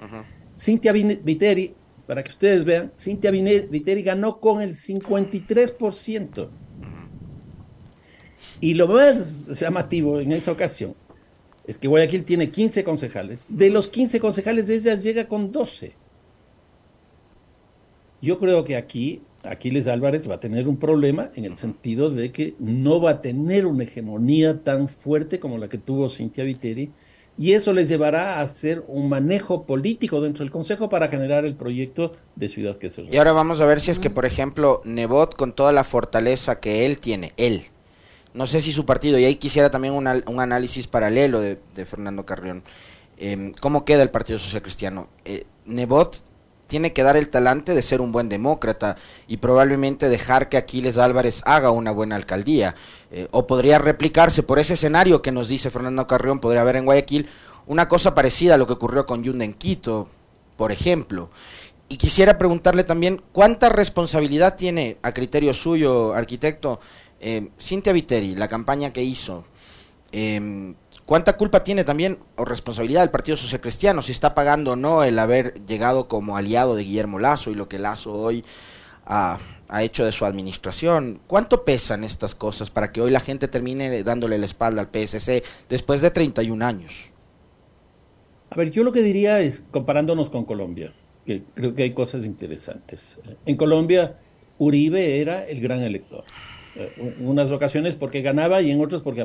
Cintia 0.55 0.91
Viteri, 0.91 1.75
para 2.09 2.23
que 2.23 2.31
ustedes 2.31 2.65
vean, 2.65 2.91
Cintia 2.97 3.29
Viteri 3.29 4.01
ganó 4.01 4.39
con 4.39 4.63
el 4.63 4.73
53%. 4.73 6.49
Y 8.59 8.73
lo 8.73 8.87
más 8.87 9.47
llamativo 9.59 10.19
en 10.19 10.31
esa 10.31 10.51
ocasión 10.51 10.95
es 11.67 11.77
que 11.77 11.87
Guayaquil 11.87 12.23
tiene 12.23 12.49
15 12.49 12.83
concejales. 12.83 13.45
De 13.47 13.69
los 13.69 13.87
15 13.89 14.19
concejales, 14.19 14.67
ella 14.69 14.95
llega 14.95 15.27
con 15.27 15.51
12. 15.51 15.93
Yo 18.23 18.39
creo 18.39 18.63
que 18.63 18.75
aquí 18.75 19.21
Aquiles 19.43 19.87
Álvarez 19.87 20.27
va 20.27 20.33
a 20.33 20.39
tener 20.39 20.67
un 20.67 20.77
problema 20.77 21.29
en 21.35 21.45
el 21.45 21.57
sentido 21.57 22.09
de 22.09 22.31
que 22.31 22.55
no 22.57 22.99
va 22.99 23.11
a 23.11 23.21
tener 23.21 23.67
una 23.67 23.83
hegemonía 23.83 24.63
tan 24.63 24.89
fuerte 24.89 25.39
como 25.39 25.59
la 25.59 25.69
que 25.69 25.77
tuvo 25.77 26.09
Cintia 26.09 26.43
Viteri 26.43 26.89
y 27.39 27.53
eso 27.53 27.71
les 27.71 27.87
llevará 27.87 28.33
a 28.35 28.41
hacer 28.41 28.83
un 28.89 29.07
manejo 29.07 29.63
político 29.63 30.19
dentro 30.19 30.43
del 30.43 30.51
Consejo 30.51 30.89
para 30.89 31.07
generar 31.07 31.45
el 31.45 31.55
proyecto 31.55 32.11
de 32.35 32.49
ciudad 32.49 32.77
que 32.77 32.89
se 32.89 33.03
Y 33.03 33.15
ahora 33.15 33.31
vamos 33.31 33.61
a 33.61 33.65
ver 33.65 33.79
si 33.79 33.91
es 33.91 33.97
que, 33.97 34.09
por 34.09 34.25
ejemplo, 34.25 34.81
Nebot, 34.83 35.37
con 35.37 35.53
toda 35.53 35.71
la 35.71 35.85
fortaleza 35.85 36.59
que 36.59 36.85
él 36.85 36.99
tiene, 36.99 37.31
él, 37.37 37.63
no 38.33 38.45
sé 38.45 38.61
si 38.61 38.73
su 38.73 38.85
partido, 38.85 39.17
y 39.17 39.23
ahí 39.23 39.35
quisiera 39.35 39.71
también 39.71 39.93
un 39.93 40.05
análisis 40.05 40.87
paralelo 40.87 41.39
de, 41.39 41.57
Fernando 41.85 42.25
Carrión, 42.25 42.61
em, 43.17 43.53
¿cómo 43.53 43.85
queda 43.85 44.03
el 44.03 44.09
Partido 44.09 44.37
Social 44.37 44.61
Cristiano? 44.61 45.07
Eh, 45.23 45.45
Nebot 45.65 46.21
tiene 46.69 46.93
que 46.93 47.03
dar 47.03 47.17
el 47.17 47.27
talante 47.27 47.73
de 47.73 47.81
ser 47.81 47.99
un 47.99 48.13
buen 48.13 48.29
demócrata 48.29 48.95
y 49.27 49.37
probablemente 49.37 50.07
dejar 50.07 50.47
que 50.47 50.55
Aquiles 50.55 50.97
Álvarez 50.97 51.41
haga 51.45 51.71
una 51.71 51.91
buena 51.91 52.15
alcaldía. 52.15 52.75
Eh, 53.11 53.27
o 53.31 53.47
podría 53.47 53.79
replicarse 53.79 54.43
por 54.43 54.59
ese 54.59 54.75
escenario 54.75 55.21
que 55.21 55.31
nos 55.31 55.49
dice 55.49 55.71
Fernando 55.71 56.07
Carrión, 56.07 56.39
podría 56.39 56.61
haber 56.61 56.77
en 56.77 56.85
Guayaquil 56.85 57.27
una 57.65 57.89
cosa 57.89 58.15
parecida 58.15 58.55
a 58.55 58.57
lo 58.57 58.67
que 58.67 58.73
ocurrió 58.73 59.05
con 59.05 59.23
Yunda 59.23 59.43
en 59.43 59.53
Quito, 59.53 60.07
por 60.55 60.71
ejemplo. 60.71 61.29
Y 61.89 61.97
quisiera 61.97 62.37
preguntarle 62.37 62.83
también 62.83 63.21
cuánta 63.31 63.69
responsabilidad 63.69 64.55
tiene, 64.55 64.97
a 65.01 65.11
criterio 65.11 65.55
suyo, 65.55 66.13
arquitecto, 66.13 66.79
eh, 67.19 67.49
Cintia 67.59 67.93
Viteri, 67.93 68.35
la 68.35 68.47
campaña 68.47 68.93
que 68.93 69.01
hizo, 69.01 69.43
em, 70.11 70.75
¿cuánta 71.09 71.37
culpa 71.37 71.63
tiene 71.63 71.83
también 71.83 72.19
o 72.35 72.45
responsabilidad 72.45 73.01
del 73.01 73.09
Partido 73.09 73.35
Social 73.35 73.61
Cristiano 73.61 74.03
si 74.03 74.11
está 74.11 74.35
pagando 74.35 74.73
o 74.73 74.75
no 74.75 75.03
el 75.03 75.17
haber 75.17 75.65
llegado 75.65 76.07
como 76.07 76.37
aliado 76.37 76.75
de 76.75 76.83
Guillermo 76.83 77.17
Lazo 77.17 77.49
y 77.49 77.55
lo 77.55 77.67
que 77.67 77.79
Lazo 77.79 78.13
hoy 78.13 78.45
ha, 79.07 79.39
hecho 79.81 80.05
de 80.05 80.11
su 80.11 80.25
administración? 80.25 81.19
¿Cuánto 81.25 81.65
pesan 81.65 82.03
estas 82.03 82.35
cosas 82.35 82.69
para 82.69 82.91
que 82.91 83.01
hoy 83.01 83.09
la 83.09 83.21
gente 83.21 83.47
termine 83.47 84.03
dándole 84.03 84.37
la 84.37 84.45
espalda 84.45 84.81
al 84.81 84.89
PSC 84.89 85.43
después 85.67 86.01
de 86.01 86.11
31 86.11 86.63
años? 86.63 87.09
A 88.51 88.55
ver, 88.55 88.69
yo 88.69 88.83
lo 88.83 88.91
que 88.91 89.01
diría 89.01 89.39
es, 89.39 89.65
comparándonos 89.71 90.29
con 90.29 90.45
Colombia, 90.45 90.91
que 91.25 91.41
creo 91.55 91.73
que 91.73 91.81
hay 91.81 91.93
cosas 91.93 92.23
interesantes. 92.23 93.19
En 93.47 93.57
Colombia, 93.57 94.15
Uribe 94.59 95.19
era 95.19 95.43
el 95.43 95.59
gran 95.59 95.79
elector 95.79 96.23
en 96.75 97.27
unas 97.27 97.51
ocasiones 97.51 97.95
porque 97.95 98.21
ganaba 98.21 98.61
y 98.61 98.71
en 98.71 98.81
otras 98.81 99.01
porque 99.01 99.21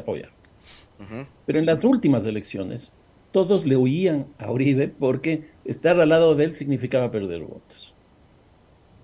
Pero 1.46 1.58
en 1.58 1.66
las 1.66 1.84
últimas 1.84 2.26
elecciones, 2.26 2.92
todos 3.32 3.66
le 3.66 3.76
oían 3.76 4.28
a 4.38 4.50
Uribe 4.50 4.88
porque 4.88 5.48
estar 5.64 6.00
al 6.00 6.08
lado 6.08 6.34
de 6.34 6.44
él 6.44 6.54
significaba 6.54 7.10
perder 7.10 7.42
votos, 7.42 7.94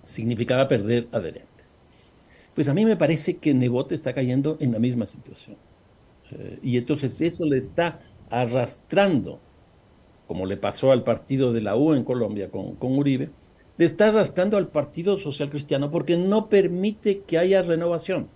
significaba 0.02 0.68
perder 0.68 1.08
adherentes. 1.12 1.78
Pues 2.54 2.68
a 2.68 2.74
mí 2.74 2.84
me 2.84 2.96
parece 2.96 3.38
que 3.38 3.54
Nebot 3.54 3.92
está 3.92 4.12
cayendo 4.12 4.56
en 4.60 4.72
la 4.72 4.78
misma 4.78 5.06
situación. 5.06 5.56
Eh, 6.30 6.58
y 6.62 6.76
entonces 6.76 7.20
eso 7.20 7.44
le 7.44 7.58
está 7.58 7.98
arrastrando, 8.28 9.40
como 10.26 10.46
le 10.46 10.56
pasó 10.56 10.92
al 10.92 11.02
partido 11.02 11.52
de 11.52 11.62
la 11.62 11.76
U 11.76 11.94
en 11.94 12.04
Colombia 12.04 12.50
con, 12.50 12.76
con 12.76 12.96
Uribe, 12.96 13.30
le 13.76 13.84
está 13.84 14.08
arrastrando 14.08 14.56
al 14.56 14.68
Partido 14.68 15.18
Social 15.18 15.50
Cristiano 15.50 15.90
porque 15.90 16.16
no 16.16 16.48
permite 16.48 17.22
que 17.22 17.38
haya 17.38 17.62
renovación 17.62 18.28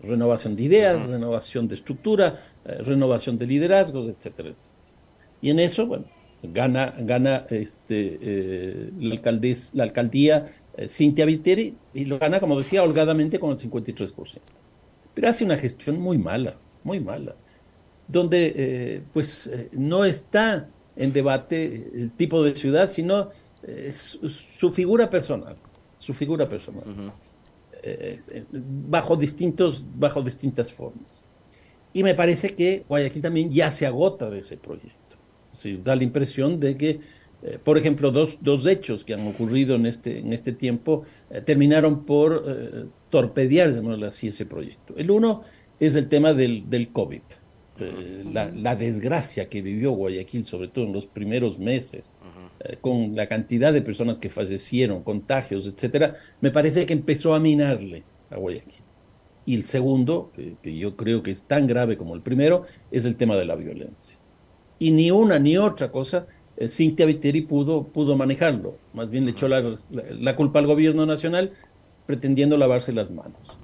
renovación 0.00 0.56
de 0.56 0.62
ideas, 0.62 1.08
renovación 1.08 1.68
de 1.68 1.74
estructura, 1.74 2.40
eh, 2.64 2.78
renovación 2.82 3.38
de 3.38 3.46
liderazgos, 3.46 4.08
etcétera, 4.08 4.50
etcétera. 4.50 4.92
Y 5.40 5.50
en 5.50 5.58
eso, 5.58 5.86
bueno, 5.86 6.04
gana, 6.42 6.94
gana 6.98 7.46
este, 7.50 8.18
eh, 8.20 8.90
la, 8.98 9.14
alcaldés, 9.14 9.74
la 9.74 9.84
alcaldía 9.84 10.46
eh, 10.76 10.88
Cintia 10.88 11.24
Viteri 11.24 11.74
y 11.94 12.04
lo 12.04 12.18
gana, 12.18 12.40
como 12.40 12.58
decía, 12.58 12.82
holgadamente 12.82 13.38
con 13.38 13.52
el 13.52 13.58
53%. 13.58 14.40
Pero 15.14 15.28
hace 15.28 15.44
una 15.44 15.56
gestión 15.56 16.00
muy 16.00 16.18
mala, 16.18 16.54
muy 16.84 17.00
mala, 17.00 17.34
donde 18.06 19.02
pues 19.14 19.50
no 19.72 20.04
está 20.04 20.68
en 20.94 21.12
debate 21.12 21.90
el 21.94 22.12
tipo 22.12 22.42
de 22.42 22.54
ciudad, 22.54 22.86
sino 22.86 23.30
su 23.88 24.70
figura 24.72 25.08
personal, 25.08 25.56
su 25.98 26.14
figura 26.14 26.48
personal. 26.48 26.84
Eh, 26.86 27.10
eh, 27.86 28.44
bajo, 28.88 29.16
distintos, 29.16 29.84
bajo 29.96 30.22
distintas 30.22 30.72
formas. 30.72 31.22
Y 31.92 32.02
me 32.02 32.14
parece 32.14 32.50
que 32.50 32.84
Guayaquil 32.88 33.22
también 33.22 33.52
ya 33.52 33.70
se 33.70 33.86
agota 33.86 34.28
de 34.28 34.40
ese 34.40 34.56
proyecto. 34.56 35.16
da 35.84 35.96
la 35.96 36.02
impresión 36.02 36.58
de 36.60 36.76
que, 36.76 37.00
eh, 37.42 37.58
por 37.62 37.78
ejemplo, 37.78 38.10
dos, 38.10 38.38
dos, 38.40 38.66
hechos 38.66 39.04
que 39.04 39.14
han 39.14 39.26
ocurrido 39.26 39.76
en 39.76 39.86
este, 39.86 40.18
en 40.18 40.32
este 40.32 40.52
tiempo 40.52 41.04
terminaron 41.44 42.04
por 42.04 42.44
torpedear, 43.08 43.70
así, 44.04 44.28
ese 44.28 44.46
proyecto. 44.46 44.94
El 44.96 45.10
uno 45.10 45.42
es 45.78 45.94
el 45.94 46.08
tema 46.08 46.32
del, 46.32 46.68
del 46.68 46.88
COVID. 46.88 47.22
La, 48.32 48.50
la, 48.50 48.74
desgracia 48.74 49.50
que 49.50 49.60
vivió 49.60 49.92
Guayaquil, 49.92 50.46
sobre 50.46 50.68
todo 50.68 50.86
en 50.86 50.94
los 50.94 51.06
primeros 51.06 51.58
meses, 51.58 52.10
eh, 52.60 52.76
con 52.80 53.14
la 53.16 53.28
cantidad 53.28 53.72
de 53.72 53.82
personas 53.82 54.18
que 54.18 54.30
fallecieron, 54.30 55.02
contagios, 55.02 55.66
etcétera, 55.66 56.14
me 56.40 56.50
parece 56.50 56.86
que 56.86 56.92
empezó 56.92 57.34
a 57.34 57.40
minarle 57.40 58.04
a 58.30 58.36
Guayaquil. 58.36 58.82
Y 59.44 59.54
el 59.54 59.64
segundo, 59.64 60.32
que 60.62 60.76
yo 60.76 60.96
creo 60.96 61.22
que 61.22 61.30
es 61.30 61.44
tan 61.44 61.68
grave 61.68 61.96
como 61.96 62.14
el 62.14 62.22
primero, 62.22 62.64
es 62.90 63.04
el 63.04 63.16
tema 63.16 63.36
de 63.36 63.44
la 63.44 63.54
violencia. 63.54 64.18
Y 64.78 64.90
ni 64.90 65.10
una 65.10 65.38
ni 65.38 65.56
otra 65.56 65.92
cosa, 65.92 66.26
eh, 66.56 66.68
Cintia 66.68 67.06
Viteri 67.06 67.42
pudo, 67.42 67.84
pudo 67.84 68.16
manejarlo. 68.16 68.76
Más 68.92 69.10
bien 69.10 69.24
le 69.24 69.32
echó 69.32 69.48
la, 69.48 69.62
la, 69.90 70.36
culpa 70.36 70.58
al 70.58 70.66
gobierno 70.66 71.06
nacional 71.06 71.52
pretendiendo 72.06 72.56
lavarse 72.56 72.92
las 72.92 73.10
manos. 73.10 73.56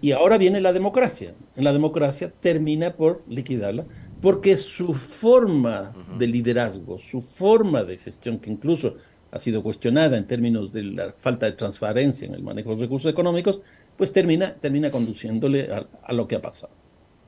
Y 0.00 0.12
ahora 0.12 0.38
viene 0.38 0.60
la 0.60 0.72
democracia. 0.72 1.34
En 1.54 1.64
la 1.64 1.72
democracia 1.72 2.32
termina 2.40 2.94
por 2.94 3.22
liquidarla 3.28 3.86
porque 4.22 4.56
su 4.56 4.94
forma 4.94 5.92
de 6.16 6.28
liderazgo, 6.28 6.96
su 6.96 7.20
forma 7.20 7.82
de 7.82 7.98
gestión, 7.98 8.38
que 8.38 8.50
incluso 8.50 8.94
ha 9.32 9.38
sido 9.40 9.64
cuestionada 9.64 10.16
en 10.16 10.28
términos 10.28 10.72
de 10.72 10.84
la 10.84 11.12
falta 11.12 11.46
de 11.46 11.52
transparencia 11.52 12.28
en 12.28 12.34
el 12.34 12.42
manejo 12.42 12.68
de 12.68 12.74
los 12.76 12.82
recursos 12.82 13.10
económicos, 13.10 13.60
pues 13.96 14.12
termina, 14.12 14.54
termina 14.54 14.92
conduciéndole 14.92 15.68
a, 15.72 16.12
lo 16.12 16.28
que 16.28 16.36
ha 16.36 16.40
pasado. 16.40 16.72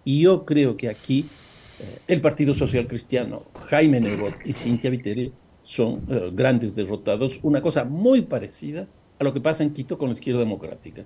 Y 0.05 0.21
yo 0.21 0.45
creo 0.45 0.77
que 0.77 0.89
aquí 0.89 1.27
eh, 1.81 1.99
el 2.07 2.21
Partido 2.21 2.55
Social 2.55 2.87
Cristiano, 2.87 3.43
Jaime 3.67 4.01
Nebot 4.01 4.35
y 4.45 4.53
Cintia 4.53 4.91
Viteri 4.91 5.33
son 5.65 6.05
eh, 6.09 6.31
grandes 6.33 6.77
derrotados, 6.77 7.41
una 7.43 7.61
cosa 7.61 7.85
muy 7.85 8.23
parecida 8.23 8.87
a 9.19 9.25
lo 9.25 9.35
que 9.35 9.41
pasa 9.41 9.65
en 9.65 9.73
Quito 9.73 9.99
con 9.99 10.11
la 10.11 10.13
izquierda 10.13 10.41
democrática. 10.41 11.05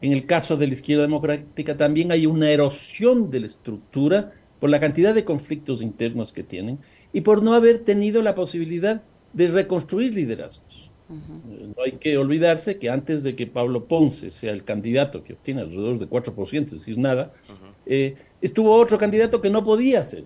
En 0.00 0.12
el 0.12 0.24
caso 0.24 0.56
de 0.56 0.66
la 0.66 0.72
izquierda 0.72 1.02
democrática 1.02 1.76
también 1.76 2.10
hay 2.10 2.24
una 2.24 2.50
erosión 2.50 3.30
de 3.30 3.40
la 3.40 3.46
estructura 3.46 4.32
por 4.60 4.70
la 4.70 4.78
cantidad 4.78 5.14
de 5.14 5.24
conflictos 5.24 5.82
internos 5.82 6.32
que 6.32 6.42
tienen 6.44 6.78
y 7.12 7.22
por 7.22 7.42
no 7.42 7.54
haber 7.54 7.80
tenido 7.80 8.22
la 8.22 8.34
posibilidad 8.34 9.02
de 9.32 9.48
reconstruir 9.48 10.14
liderazgos. 10.14 10.90
No 11.08 11.82
hay 11.84 11.92
que 11.92 12.16
olvidarse 12.16 12.78
que 12.78 12.88
antes 12.88 13.24
de 13.24 13.34
que 13.34 13.48
Pablo 13.48 13.86
Ponce 13.86 14.30
sea 14.30 14.52
el 14.52 14.62
candidato 14.62 15.24
que 15.24 15.32
obtiene 15.32 15.62
alrededor 15.62 15.98
de 15.98 16.08
4%, 16.08 16.64
es 16.66 16.70
decir, 16.70 16.98
nada, 16.98 17.32
eh, 17.84 18.14
estuvo 18.40 18.72
otro 18.72 18.96
candidato 18.96 19.40
que 19.40 19.50
no 19.50 19.64
podía 19.64 20.04
ser. 20.04 20.24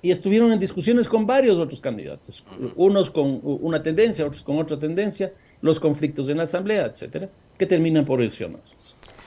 Y 0.00 0.12
estuvieron 0.12 0.50
en 0.52 0.58
discusiones 0.58 1.08
con 1.08 1.26
varios 1.26 1.58
otros 1.58 1.80
candidatos, 1.80 2.42
unos 2.76 3.10
con 3.10 3.40
una 3.42 3.82
tendencia, 3.82 4.24
otros 4.24 4.42
con 4.42 4.56
otra 4.56 4.78
tendencia, 4.78 5.34
los 5.60 5.78
conflictos 5.78 6.28
en 6.30 6.38
la 6.38 6.44
asamblea, 6.44 6.86
etcétera, 6.86 7.28
que 7.58 7.66
terminan 7.66 8.06
por 8.06 8.22
erosionarse 8.22 8.76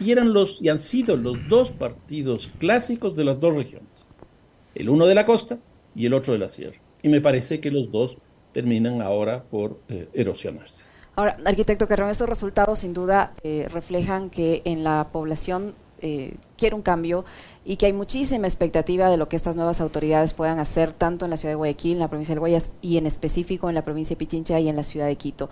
y 0.01 0.11
eran 0.11 0.33
los 0.33 0.61
y 0.61 0.69
han 0.69 0.79
sido 0.79 1.15
los 1.15 1.47
dos 1.47 1.71
partidos 1.71 2.49
clásicos 2.59 3.15
de 3.15 3.23
las 3.23 3.39
dos 3.39 3.55
regiones, 3.55 4.07
el 4.73 4.89
uno 4.89 5.05
de 5.05 5.15
la 5.15 5.25
costa 5.25 5.59
y 5.95 6.07
el 6.07 6.13
otro 6.13 6.33
de 6.33 6.39
la 6.39 6.49
sierra. 6.49 6.79
Y 7.03 7.09
me 7.09 7.21
parece 7.21 7.59
que 7.59 7.71
los 7.71 7.91
dos 7.91 8.17
terminan 8.51 9.01
ahora 9.01 9.43
por 9.43 9.79
eh, 9.87 10.09
erosionarse. 10.13 10.85
Ahora, 11.15 11.37
arquitecto 11.45 11.87
Carrón, 11.87 12.09
estos 12.09 12.27
resultados 12.27 12.79
sin 12.79 12.93
duda 12.93 13.33
eh, 13.43 13.67
reflejan 13.71 14.29
que 14.29 14.61
en 14.65 14.83
la 14.83 15.09
población 15.11 15.75
eh, 16.01 16.35
quiere 16.57 16.75
un 16.75 16.81
cambio 16.81 17.25
y 17.63 17.77
que 17.77 17.85
hay 17.85 17.93
muchísima 17.93 18.47
expectativa 18.47 19.09
de 19.09 19.17
lo 19.17 19.29
que 19.29 19.35
estas 19.35 19.55
nuevas 19.55 19.81
autoridades 19.81 20.33
puedan 20.33 20.57
hacer 20.57 20.93
tanto 20.93 21.25
en 21.25 21.31
la 21.31 21.37
ciudad 21.37 21.51
de 21.51 21.57
Guayaquil, 21.57 21.93
en 21.93 21.99
la 21.99 22.07
provincia 22.07 22.33
de 22.33 22.39
Guayas 22.39 22.71
y 22.81 22.97
en 22.97 23.05
específico 23.05 23.69
en 23.69 23.75
la 23.75 23.83
provincia 23.83 24.15
de 24.15 24.17
Pichincha 24.17 24.59
y 24.59 24.67
en 24.67 24.75
la 24.75 24.83
ciudad 24.83 25.05
de 25.05 25.15
Quito 25.15 25.49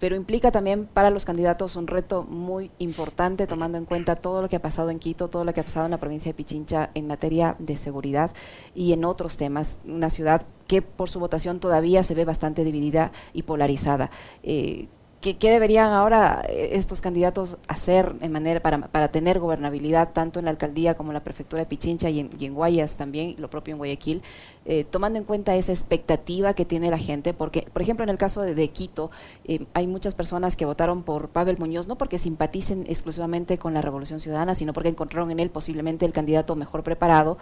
pero 0.00 0.16
implica 0.16 0.50
también 0.50 0.86
para 0.86 1.10
los 1.10 1.24
candidatos 1.24 1.76
un 1.76 1.86
reto 1.86 2.24
muy 2.24 2.70
importante, 2.78 3.46
tomando 3.46 3.76
en 3.76 3.84
cuenta 3.84 4.16
todo 4.16 4.40
lo 4.42 4.48
que 4.48 4.56
ha 4.56 4.62
pasado 4.62 4.88
en 4.90 4.98
Quito, 4.98 5.28
todo 5.28 5.44
lo 5.44 5.52
que 5.52 5.60
ha 5.60 5.64
pasado 5.64 5.84
en 5.84 5.92
la 5.92 6.00
provincia 6.00 6.30
de 6.30 6.34
Pichincha 6.34 6.90
en 6.94 7.06
materia 7.06 7.54
de 7.58 7.76
seguridad 7.76 8.32
y 8.74 8.94
en 8.94 9.04
otros 9.04 9.36
temas. 9.36 9.78
Una 9.84 10.08
ciudad 10.08 10.46
que 10.66 10.80
por 10.80 11.10
su 11.10 11.20
votación 11.20 11.60
todavía 11.60 12.02
se 12.02 12.14
ve 12.14 12.24
bastante 12.24 12.64
dividida 12.64 13.12
y 13.34 13.42
polarizada. 13.42 14.10
Eh, 14.42 14.88
¿Qué, 15.20 15.36
deberían 15.38 15.92
ahora 15.92 16.42
eh, 16.48 16.70
estos 16.72 17.02
candidatos 17.02 17.58
hacer 17.68 18.14
en 18.22 18.32
manera 18.32 18.60
para, 18.60 18.88
para, 18.88 19.08
tener 19.08 19.38
gobernabilidad 19.38 20.14
tanto 20.14 20.38
en 20.38 20.46
la 20.46 20.50
alcaldía 20.50 20.94
como 20.94 21.10
en 21.10 21.14
la 21.14 21.22
prefectura 21.22 21.60
de 21.60 21.66
Pichincha 21.66 22.08
y 22.08 22.20
en, 22.20 22.54
Guayas 22.54 22.96
también, 22.96 23.34
lo 23.36 23.50
propio 23.50 23.72
en 23.72 23.78
Guayaquil, 23.78 24.22
eh, 24.64 24.84
tomando 24.84 25.18
en 25.18 25.26
cuenta 25.26 25.54
esa 25.56 25.72
expectativa 25.72 26.54
que 26.54 26.64
tiene 26.64 26.88
la 26.88 26.96
gente? 26.96 27.34
Porque, 27.34 27.66
por 27.70 27.82
ejemplo, 27.82 28.02
en 28.02 28.08
el 28.08 28.16
caso 28.16 28.40
de, 28.40 28.68
Quito, 28.68 29.10
eh, 29.44 29.66
hay 29.74 29.86
muchas 29.86 30.14
personas 30.14 30.56
que 30.56 30.64
votaron 30.64 31.02
por 31.02 31.28
Pavel 31.28 31.58
Muñoz, 31.58 31.86
no 31.86 31.98
porque 31.98 32.18
simpaticen 32.18 32.84
exclusivamente 32.88 33.58
con 33.58 33.74
la 33.74 33.82
Revolución 33.82 34.20
Ciudadana, 34.20 34.54
sino 34.54 34.72
porque 34.72 34.88
encontraron 34.88 35.30
en 35.30 35.40
él 35.40 35.50
posiblemente 35.50 36.06
el 36.06 36.12
candidato 36.12 36.56
mejor 36.56 36.82
preparado 36.82 37.36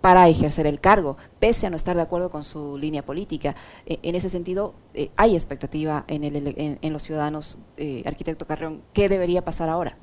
para 0.00 0.28
ejercer 0.28 0.66
el 0.66 0.80
cargo, 0.80 1.16
pese 1.38 1.66
a 1.66 1.70
no 1.70 1.76
estar 1.76 1.94
de 1.94 2.02
acuerdo 2.02 2.30
con 2.30 2.42
su 2.42 2.76
línea 2.76 3.04
política. 3.04 3.54
en 3.86 4.14
ese 4.14 4.28
sentido, 4.28 4.74
hay 5.16 5.36
expectativa 5.36 6.04
en 6.08 6.24
el 6.24 6.54
en, 6.56 6.78
en 6.87 6.87
los 6.92 7.02
ciudadanos, 7.02 7.58
eh, 7.76 8.02
arquitecto 8.06 8.46
Carreón, 8.46 8.82
¿qué 8.92 9.08
debería 9.08 9.44
pasar 9.44 9.68
ahora? 9.68 9.98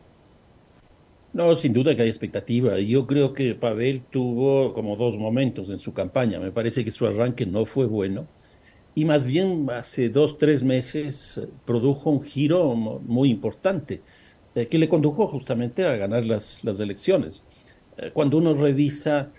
No, 1.33 1.55
sin 1.55 1.73
duda 1.73 1.95
que 1.95 2.03
hay 2.03 2.09
expectativa. 2.09 2.79
Yo 2.79 3.05
creo 3.05 3.33
que 3.33 3.55
Pavel 3.55 4.05
tuvo 4.05 4.73
como 4.73 4.95
dos 4.95 5.17
momentos 5.17 5.69
en 5.69 5.79
su 5.79 5.93
campaña. 5.93 6.39
Me 6.39 6.51
parece 6.51 6.85
que 6.85 6.91
su 6.91 7.05
arranque 7.05 7.45
no 7.45 7.65
fue 7.65 7.85
bueno. 7.85 8.27
Y 8.95 9.03
más 9.03 9.25
bien 9.25 9.67
hace 9.69 10.07
dos, 10.09 10.37
tres 10.37 10.63
meses 10.63 11.37
eh, 11.37 11.47
produjo 11.65 12.09
un 12.09 12.21
giro 12.21 12.73
muy 12.75 13.29
importante 13.29 14.01
eh, 14.55 14.67
que 14.67 14.77
le 14.77 14.87
condujo 14.87 15.27
justamente 15.27 15.85
a 15.85 15.97
ganar 15.97 16.25
las, 16.25 16.63
las 16.63 16.79
elecciones. 16.79 17.43
cuando 18.13 18.37
uno 18.37 18.53
revisa 18.53 19.31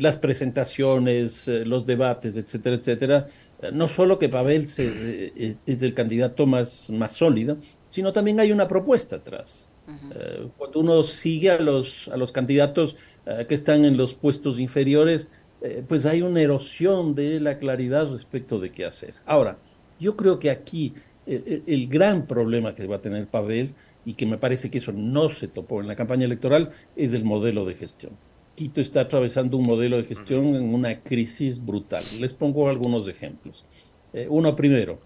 las 0.00 0.16
presentaciones, 0.16 1.46
los 1.46 1.86
debates, 1.86 2.36
etcétera, 2.36 2.76
etcétera, 2.76 3.26
no 3.72 3.88
solo 3.88 4.18
que 4.18 4.28
Pavel 4.28 4.66
se, 4.66 5.32
es, 5.66 5.82
el 5.82 5.94
candidato 5.94 6.46
más, 6.46 6.90
más 6.90 7.12
sólido, 7.12 7.58
sino 7.88 8.12
también 8.12 8.40
hay 8.40 8.52
una 8.52 8.68
propuesta 8.68 9.16
atrás. 9.16 9.66
Eh, 10.14 10.48
cuando 10.56 10.80
uno 10.80 11.02
sigue 11.02 11.50
a 11.50 11.58
los, 11.58 12.08
a 12.08 12.16
los 12.16 12.30
candidatos 12.30 12.96
eh, 13.26 13.46
que 13.48 13.54
están 13.54 13.84
en 13.84 13.96
los 13.96 14.14
puestos 14.14 14.60
inferiores, 14.60 15.30
eh, 15.62 15.82
pues 15.86 16.06
hay 16.06 16.22
una 16.22 16.40
erosión 16.40 17.14
de 17.14 17.40
la 17.40 17.58
claridad 17.58 18.10
respecto 18.10 18.60
de 18.60 18.70
qué 18.70 18.84
hacer. 18.84 19.14
Ahora, 19.26 19.58
yo 19.98 20.16
creo 20.16 20.38
que 20.38 20.50
aquí 20.50 20.94
el, 21.26 21.64
el, 21.66 21.88
gran 21.88 22.26
problema 22.26 22.74
que 22.74 22.86
va 22.86 22.96
a 22.96 23.00
tener 23.00 23.26
Pavel, 23.26 23.74
y 24.04 24.14
que 24.14 24.26
me 24.26 24.38
parece 24.38 24.70
que 24.70 24.78
eso 24.78 24.92
no 24.92 25.28
se 25.28 25.48
topó 25.48 25.80
en 25.80 25.88
la 25.88 25.96
campaña 25.96 26.24
electoral, 26.24 26.70
es 26.96 27.12
el 27.12 27.24
modelo 27.24 27.64
de 27.64 27.74
gestión. 27.74 28.12
Quito 28.60 28.82
está 28.82 29.00
atravesando 29.00 29.56
un 29.56 29.64
modelo 29.64 29.96
de 29.96 30.04
gestión 30.04 30.54
en 30.54 30.74
una 30.74 31.00
crisis 31.00 31.64
brutal. 31.64 32.04
Les 32.18 32.34
pongo 32.34 32.68
algunos 32.68 33.08
ejemplos. 33.08 33.64
Eh, 34.12 34.26
uno 34.28 34.54
primero, 34.54 34.98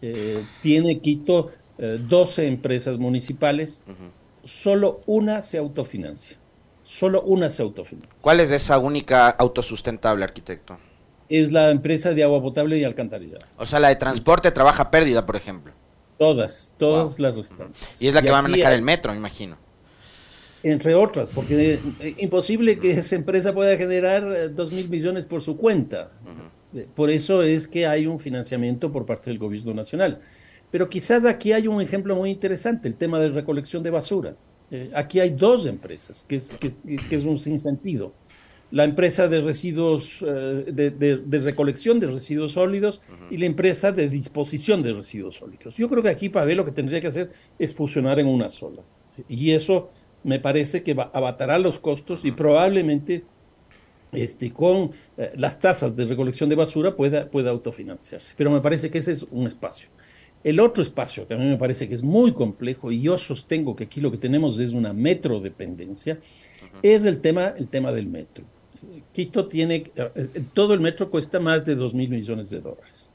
eh, 0.00 0.42
tiene 0.62 0.98
Quito 0.98 1.50
12 1.76 2.42
eh, 2.42 2.48
empresas 2.48 2.96
municipales, 2.96 3.82
solo 4.44 5.02
una 5.04 5.42
se 5.42 5.58
autofinancia, 5.58 6.38
Solo 6.84 7.20
una 7.20 7.50
se 7.50 7.60
autofinancia. 7.60 8.22
¿Cuál 8.22 8.40
es 8.40 8.50
esa 8.50 8.78
única 8.78 9.28
autosustentable, 9.28 10.24
arquitecto? 10.24 10.78
Es 11.28 11.52
la 11.52 11.68
empresa 11.68 12.14
de 12.14 12.24
agua 12.24 12.40
potable 12.40 12.78
y 12.78 12.84
alcantarillado. 12.84 13.44
O 13.58 13.66
sea, 13.66 13.78
la 13.78 13.88
de 13.88 13.96
transporte 13.96 14.50
trabaja 14.52 14.90
pérdida, 14.90 15.26
por 15.26 15.36
ejemplo. 15.36 15.74
Todas, 16.18 16.72
todas 16.78 17.18
las 17.18 17.36
restantes. 17.36 18.00
Y 18.00 18.08
es 18.08 18.14
la 18.14 18.22
que 18.22 18.30
va 18.30 18.38
a 18.38 18.42
manejar 18.42 18.72
el 18.72 18.80
metro, 18.80 19.12
me 19.12 19.18
imagino. 19.18 19.58
Entre 20.62 20.94
otras, 20.94 21.30
porque 21.30 21.74
es 21.74 21.80
eh, 22.00 22.14
imposible 22.18 22.78
que 22.78 22.92
esa 22.92 23.16
empresa 23.16 23.52
pueda 23.52 23.76
generar 23.76 24.22
eh, 24.24 24.48
dos 24.48 24.72
mil 24.72 24.88
millones 24.88 25.26
por 25.26 25.40
su 25.40 25.56
cuenta. 25.56 26.12
Eh, 26.74 26.86
por 26.94 27.10
eso 27.10 27.42
es 27.42 27.66
que 27.66 27.86
hay 27.86 28.06
un 28.06 28.18
financiamiento 28.18 28.92
por 28.92 29.04
parte 29.04 29.30
del 29.30 29.38
gobierno 29.38 29.74
nacional. 29.74 30.20
Pero 30.70 30.88
quizás 30.88 31.24
aquí 31.24 31.52
hay 31.52 31.68
un 31.68 31.82
ejemplo 31.82 32.14
muy 32.16 32.30
interesante, 32.30 32.88
el 32.88 32.94
tema 32.94 33.20
de 33.20 33.28
recolección 33.28 33.82
de 33.82 33.90
basura. 33.90 34.36
aquí 34.94 35.20
hay 35.20 35.30
dos 35.30 35.66
empresas, 35.66 36.24
que 36.26 36.36
es, 36.36 36.56
que, 36.56 36.70
que 36.96 37.16
es 37.16 37.24
un 37.24 37.36
sinsentido 37.36 38.14
la 38.72 38.84
empresa 38.84 39.28
de 39.28 39.40
residuos, 39.40 40.24
eh, 40.26 40.64
de, 40.72 41.38
recolección 41.40 42.00
de 42.00 42.06
residuos 42.06 42.52
sólidos 42.52 43.02
y 43.30 43.36
la 43.36 43.44
empresa 43.44 43.92
de 43.92 44.08
disposición 44.08 44.82
de 44.82 44.94
residuos 44.94 45.36
sólidos. 45.36 45.76
Yo 45.76 45.88
creo 45.90 46.02
que 46.02 46.08
aquí 46.08 46.30
Pavel 46.30 46.56
lo 46.56 46.64
que 46.64 46.72
tendría 46.72 46.98
que 47.00 47.06
hacer 47.06 47.28
es 47.58 47.74
fusionar 47.74 48.18
en 48.18 48.26
una 48.26 48.48
sola. 48.48 48.82
Y 49.28 49.50
eso 49.50 49.90
me 50.24 50.38
parece 50.38 50.82
que 50.82 50.92
abatará 50.92 51.58
los 51.58 51.78
costos 51.78 52.24
y 52.24 52.32
probablemente 52.32 53.24
este, 54.12 54.52
con 54.52 54.90
eh, 55.16 55.32
las 55.36 55.58
tasas 55.58 55.96
de 55.96 56.04
recolección 56.04 56.48
de 56.48 56.54
basura 56.54 56.94
pueda, 56.94 57.30
pueda 57.30 57.50
autofinanciarse. 57.50 58.34
Pero 58.36 58.50
me 58.50 58.60
parece 58.60 58.90
que 58.90 58.98
ese 58.98 59.12
es 59.12 59.26
un 59.30 59.46
espacio. 59.46 59.88
El 60.44 60.60
otro 60.60 60.82
espacio 60.82 61.26
que 61.26 61.34
a 61.34 61.36
mí 61.36 61.46
me 61.46 61.56
parece 61.56 61.88
que 61.88 61.94
es 61.94 62.02
muy 62.02 62.32
complejo 62.32 62.90
y 62.90 63.00
yo 63.00 63.16
sostengo 63.16 63.76
que 63.76 63.84
aquí 63.84 64.00
lo 64.00 64.10
que 64.10 64.18
tenemos 64.18 64.58
es 64.58 64.72
una 64.72 64.92
metrodependencia, 64.92 66.18
es 66.82 67.04
el 67.04 67.20
tema, 67.20 67.54
el 67.56 67.68
tema 67.68 67.92
del 67.92 68.08
metro. 68.08 68.44
Quito 69.12 69.46
tiene, 69.46 69.84
eh, 69.94 70.44
todo 70.52 70.74
el 70.74 70.80
metro 70.80 71.10
cuesta 71.10 71.38
más 71.38 71.64
de 71.64 71.76
2 71.76 71.94
mil 71.94 72.10
millones 72.10 72.50
de 72.50 72.60
dólares. 72.60 73.08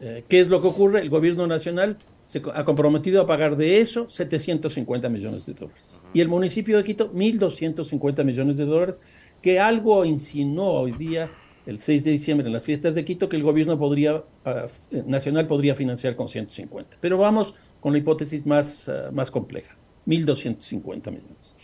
Eh, 0.00 0.24
¿Qué 0.26 0.40
es 0.40 0.48
lo 0.48 0.62
que 0.62 0.68
ocurre? 0.68 1.00
El 1.00 1.10
gobierno 1.10 1.46
nacional 1.46 1.98
se 2.26 2.42
ha 2.54 2.64
comprometido 2.64 3.20
a 3.20 3.26
pagar 3.26 3.56
de 3.56 3.80
eso 3.80 4.08
750 4.08 5.08
millones 5.08 5.46
de 5.46 5.52
dólares. 5.52 6.00
Y 6.12 6.20
el 6.20 6.28
municipio 6.28 6.76
de 6.76 6.84
Quito, 6.84 7.12
1.250 7.12 8.24
millones 8.24 8.56
de 8.56 8.64
dólares, 8.64 8.98
que 9.42 9.60
algo 9.60 10.04
insinuó 10.04 10.80
hoy 10.80 10.92
día, 10.92 11.30
el 11.66 11.78
6 11.80 12.04
de 12.04 12.10
diciembre, 12.10 12.46
en 12.46 12.52
las 12.52 12.64
fiestas 12.64 12.94
de 12.94 13.04
Quito, 13.04 13.28
que 13.28 13.36
el 13.36 13.42
gobierno 13.42 13.78
podría, 13.78 14.24
ah, 14.44 14.66
nacional 15.06 15.46
podría 15.46 15.74
financiar 15.74 16.16
con 16.16 16.28
150. 16.28 16.96
Pero 17.00 17.18
vamos 17.18 17.54
con 17.80 17.92
la 17.92 17.98
hipótesis 17.98 18.46
más, 18.46 18.88
uh, 18.88 19.12
más 19.12 19.30
compleja, 19.30 19.76
1.250 20.06 21.10
millones. 21.10 21.54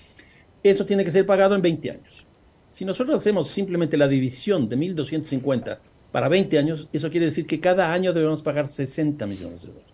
Eso 0.62 0.84
tiene 0.84 1.04
que 1.04 1.10
ser 1.10 1.24
pagado 1.24 1.54
en 1.54 1.62
20 1.62 1.90
años. 1.90 2.26
Si 2.68 2.84
nosotros 2.84 3.16
hacemos 3.16 3.48
simplemente 3.48 3.96
la 3.96 4.06
división 4.06 4.68
de 4.68 4.76
1.250 4.76 5.78
para 6.12 6.28
20 6.28 6.58
años, 6.58 6.88
eso 6.92 7.10
quiere 7.10 7.26
decir 7.26 7.46
que 7.46 7.60
cada 7.60 7.92
año 7.92 8.12
debemos 8.12 8.42
pagar 8.42 8.68
60 8.68 9.26
millones 9.26 9.62
de 9.62 9.68
dólares. 9.68 9.89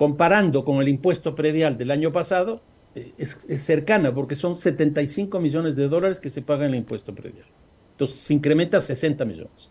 Comparando 0.00 0.64
con 0.64 0.80
el 0.80 0.88
impuesto 0.88 1.34
predial 1.34 1.76
del 1.76 1.90
año 1.90 2.10
pasado, 2.10 2.62
eh, 2.94 3.12
es, 3.18 3.36
cercana 3.56 4.14
porque 4.14 4.34
son 4.34 4.54
75 4.54 5.38
millones 5.38 5.76
de 5.76 5.88
dólares 5.90 6.22
que 6.22 6.30
se 6.30 6.40
pagan 6.40 6.68
en 6.68 6.72
el 6.72 6.78
impuesto 6.78 7.14
predial. 7.14 7.44
Entonces 7.90 8.18
se 8.18 8.32
incrementa 8.32 8.78
a 8.78 8.80
60 8.80 9.26
millones. 9.26 9.68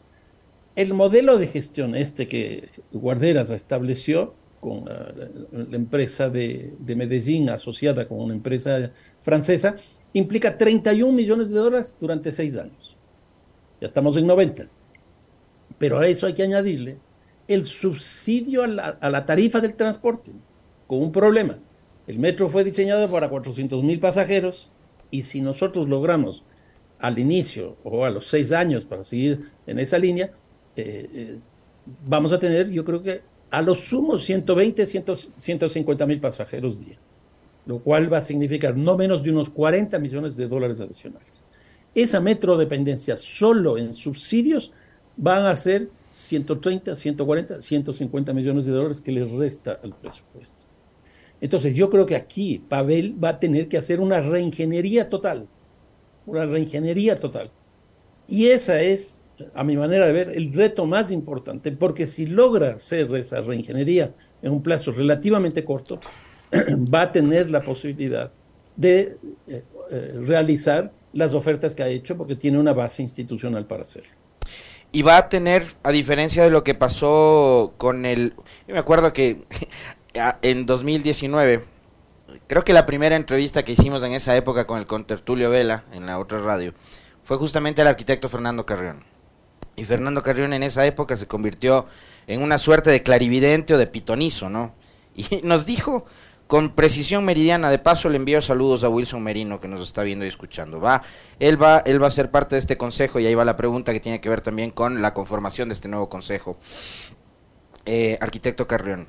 El 0.75 0.93
modelo 0.93 1.39
de 1.39 1.47
gestión 1.47 1.95
este 1.95 2.27
que 2.27 2.69
Guarderas 2.91 3.49
estableció 3.49 4.35
con 4.59 4.83
eh, 4.87 5.31
la, 5.51 5.75
empresa 5.75 6.29
de, 6.29 6.75
de 6.77 6.95
Medellín 6.95 7.49
asociada 7.49 8.07
con 8.07 8.19
una 8.19 8.35
empresa 8.35 8.91
francesa, 9.21 9.77
implica 10.13 10.59
31 10.59 11.11
millones 11.11 11.49
de 11.49 11.55
dólares 11.55 11.97
durante 11.99 12.31
seis 12.31 12.55
años. 12.55 12.95
Ya 13.81 13.87
estamos 13.87 14.15
en 14.15 14.27
90. 14.27 14.67
Pero 15.79 15.97
a 15.97 16.07
eso 16.07 16.27
hay 16.27 16.35
que 16.35 16.43
añadirle 16.43 16.99
el 17.49 17.65
subsidio 17.65 18.63
a 18.63 18.67
la, 19.09 19.25
tarifa 19.25 19.59
del 19.59 19.73
transporte, 19.73 20.31
con 20.87 21.01
un 21.01 21.11
problema. 21.11 21.59
El 22.07 22.19
metro 22.19 22.49
fue 22.49 22.63
diseñado 22.63 23.09
para 23.09 23.29
400 23.29 23.83
mil 23.83 23.99
pasajeros 23.99 24.71
y 25.11 25.23
si 25.23 25.41
nosotros 25.41 25.89
logramos 25.89 26.45
al 26.99 27.19
inicio 27.19 27.77
o 27.83 28.05
a 28.05 28.09
los 28.09 28.27
seis 28.27 28.51
años 28.51 28.85
para 28.85 29.03
seguir 29.03 29.39
en 29.67 29.79
esa 29.79 29.97
línea, 29.97 30.31
eh, 30.75 31.09
eh, 31.13 31.39
vamos 32.05 32.31
a 32.33 32.39
tener, 32.39 32.69
yo 32.69 32.85
creo 32.85 33.03
que 33.03 33.21
a 33.51 33.61
lo 33.61 33.75
sumo 33.75 34.17
120, 34.17 34.85
150 34.85 36.05
mil 36.05 36.19
pasajeros 36.19 36.79
día 36.79 36.97
lo 37.69 37.77
cual 37.77 38.11
va 38.11 38.17
a 38.17 38.21
significar 38.21 38.75
no 38.75 38.97
menos 38.97 39.21
de 39.21 39.29
unos 39.29 39.51
40 39.51 39.99
millones 39.99 40.35
de 40.35 40.47
dólares 40.47 40.81
adicionales. 40.81 41.43
Esa 41.93 42.19
metrodependencia 42.19 43.15
solo 43.15 43.77
en 43.77 43.93
subsidios 43.93 44.73
van 45.17 45.45
a 45.45 45.55
ser 45.55 45.87
130, 46.19 46.95
140, 46.95 47.61
150 47.61 48.33
millones 48.33 48.65
de 48.65 48.73
dólares 48.73 48.99
que 48.99 49.11
les 49.11 49.31
resta 49.31 49.79
al 49.81 49.95
presupuesto. 49.95 50.65
Entonces 51.39 51.75
yo 51.75 51.89
creo 51.89 52.05
que 52.05 52.17
aquí 52.17 52.61
Pavel 52.67 53.23
va 53.23 53.29
a 53.29 53.39
tener 53.39 53.69
que 53.69 53.77
hacer 53.77 54.01
una 54.01 54.19
reingeniería 54.19 55.09
total, 55.09 55.47
una 56.25 56.45
reingeniería 56.45 57.15
total. 57.15 57.49
Y 58.27 58.47
esa 58.47 58.81
es, 58.81 59.23
a 59.53 59.63
mi 59.63 59.77
manera 59.77 60.05
de 60.05 60.11
ver, 60.11 60.29
el 60.29 60.53
reto 60.53 60.85
más 60.85 61.09
importante, 61.11 61.71
porque 61.71 62.05
si 62.05 62.25
logra 62.25 62.75
hacer 62.75 63.15
esa 63.15 63.39
reingeniería 63.39 64.13
en 64.41 64.51
un 64.51 64.61
plazo 64.61 64.91
relativamente 64.91 65.63
corto, 65.63 66.01
va 66.93 67.03
a 67.03 67.11
tener 67.13 67.49
la 67.49 67.61
posibilidad 67.61 68.29
de 68.75 69.17
eh, 69.47 69.63
eh, 69.89 70.19
realizar 70.21 70.91
las 71.13 71.33
ofertas 71.33 71.73
que 71.73 71.83
ha 71.83 71.87
hecho 71.87 72.17
porque 72.17 72.35
tiene 72.35 72.59
una 72.59 72.73
base 72.73 73.01
institucional 73.01 73.65
para 73.65 73.83
hacerlo. 73.83 74.11
Y 74.91 75.03
va 75.03 75.17
a 75.17 75.29
tener, 75.29 75.65
a 75.83 75.91
diferencia 75.91 76.43
de 76.43 76.49
lo 76.49 76.63
que 76.63 76.73
pasó 76.73 77.73
con 77.77 78.05
el... 78.05 78.33
Yo 78.67 78.73
me 78.73 78.79
acuerdo 78.79 79.13
que 79.13 79.43
en 80.41 80.65
2019, 80.65 81.63
creo 82.47 82.63
que 82.63 82.73
la 82.73 82.85
primera 82.85 83.15
entrevista 83.15 83.63
que 83.63 83.73
hicimos 83.73 84.03
en 84.03 84.13
esa 84.13 84.35
época 84.35 84.65
con 84.65 84.79
el 84.79 84.87
contertulio 84.87 85.49
Vela, 85.49 85.83
en 85.91 86.05
la 86.05 86.17
otra 86.17 86.39
radio, 86.39 86.73
fue 87.23 87.37
justamente 87.37 87.81
el 87.81 87.87
arquitecto 87.87 88.29
Fernando 88.29 88.65
Carrión. 88.65 89.03
Y 89.75 89.85
Fernando 89.85 90.23
Carrión 90.23 90.53
en 90.53 90.63
esa 90.63 90.85
época 90.85 91.15
se 91.15 91.27
convirtió 91.27 91.85
en 92.27 92.41
una 92.41 92.57
suerte 92.57 92.89
de 92.89 93.03
clarividente 93.03 93.73
o 93.75 93.77
de 93.77 93.87
pitonizo, 93.87 94.49
¿no? 94.49 94.73
Y 95.15 95.41
nos 95.43 95.65
dijo 95.65 96.05
con 96.49 96.71
precisión 96.71 97.25
meridiana. 97.25 97.69
De 97.69 97.77
paso, 97.77 98.09
le 98.09 98.15
envío 98.15 98.41
saludos 98.41 98.83
a 98.83 98.89
Wilson 98.89 99.21
Merino 99.21 99.59
que 99.59 99.67
nos 99.67 99.87
está 99.87 100.01
viendo 100.01 100.25
y 100.25 100.29
escuchando. 100.29 100.81
Va, 100.81 101.03
él 101.39 101.61
va, 101.61 101.77
él 101.85 102.01
va 102.01 102.07
a 102.07 102.11
ser 102.11 102.31
parte 102.31 102.55
de 102.55 102.59
este 102.59 102.75
consejo 102.75 103.19
y 103.19 103.27
ahí 103.27 103.35
va 103.35 103.45
la 103.45 103.55
pregunta 103.55 103.93
que 103.93 103.99
tiene 103.99 104.19
que 104.19 104.29
ver 104.29 104.41
también 104.41 104.71
con 104.71 104.99
la 104.99 105.13
conformación 105.13 105.69
de 105.69 105.75
este 105.75 105.87
nuevo 105.87 106.09
consejo. 106.09 106.57
Eh, 107.85 108.17
arquitecto 108.19 108.67
Carrión. 108.67 109.07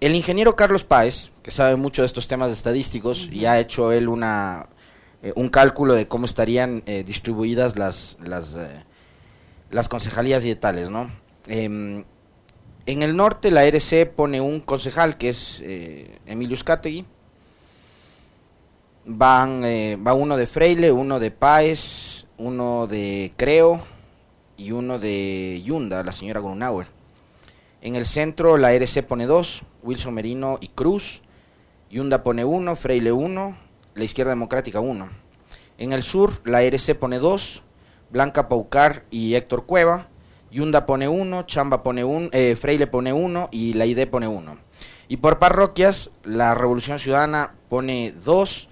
El 0.00 0.16
ingeniero 0.16 0.56
Carlos 0.56 0.82
Páez, 0.82 1.30
que 1.44 1.52
sabe 1.52 1.76
mucho 1.76 2.02
de 2.02 2.06
estos 2.06 2.26
temas 2.26 2.50
estadísticos, 2.50 3.28
y 3.30 3.46
ha 3.46 3.60
hecho 3.60 3.92
él 3.92 4.08
una 4.08 4.66
eh, 5.22 5.32
un 5.36 5.48
cálculo 5.48 5.94
de 5.94 6.08
cómo 6.08 6.26
estarían 6.26 6.82
eh, 6.86 7.04
distribuidas 7.04 7.76
las 7.76 8.16
las, 8.20 8.56
las 9.70 9.88
concejalías 9.88 10.42
dietales, 10.42 10.90
¿no? 10.90 11.08
En 12.90 13.04
el 13.04 13.14
norte 13.14 13.52
la 13.52 13.64
RC 13.66 14.04
pone 14.04 14.40
un 14.40 14.58
concejal 14.58 15.16
que 15.16 15.28
es 15.28 15.62
eh, 15.62 16.18
Emilio. 16.26 16.56
Van, 19.04 19.64
eh, 19.64 19.96
va 20.04 20.12
uno 20.12 20.36
de 20.36 20.48
Freile, 20.48 20.90
uno 20.90 21.20
de 21.20 21.30
Páez, 21.30 22.26
uno 22.36 22.88
de 22.88 23.32
Creo 23.36 23.80
y 24.56 24.72
uno 24.72 24.98
de 24.98 25.62
Yunda, 25.64 26.02
la 26.02 26.10
señora 26.10 26.40
Grunauer. 26.40 26.88
En 27.80 27.94
el 27.94 28.06
centro 28.06 28.56
la 28.56 28.72
RC 28.72 29.04
pone 29.04 29.26
dos, 29.26 29.62
Wilson 29.84 30.12
Merino 30.12 30.58
y 30.60 30.66
Cruz. 30.66 31.22
Yunda 31.90 32.24
pone 32.24 32.44
uno, 32.44 32.74
Freile 32.74 33.12
uno, 33.12 33.56
la 33.94 34.02
izquierda 34.02 34.32
democrática 34.32 34.80
uno. 34.80 35.10
En 35.78 35.92
el 35.92 36.02
sur 36.02 36.40
la 36.44 36.64
RC 36.64 36.96
pone 36.96 37.20
dos, 37.20 37.62
Blanca 38.10 38.48
Paucar 38.48 39.04
y 39.12 39.36
Héctor 39.36 39.64
Cueva. 39.64 40.09
Yunda 40.50 40.86
pone 40.86 41.06
uno, 41.06 41.44
Chamba 41.44 41.82
pone 41.82 42.02
un, 42.02 42.28
eh, 42.32 42.56
Freile 42.56 42.86
pone 42.86 43.12
uno 43.12 43.48
y 43.52 43.74
la 43.74 43.86
pone 44.06 44.26
uno. 44.26 44.58
Y 45.08 45.16
por 45.18 45.38
parroquias, 45.38 46.10
la 46.24 46.54
Revolución 46.54 46.98
Ciudadana 46.98 47.54
pone 47.68 48.12
dos, 48.24 48.68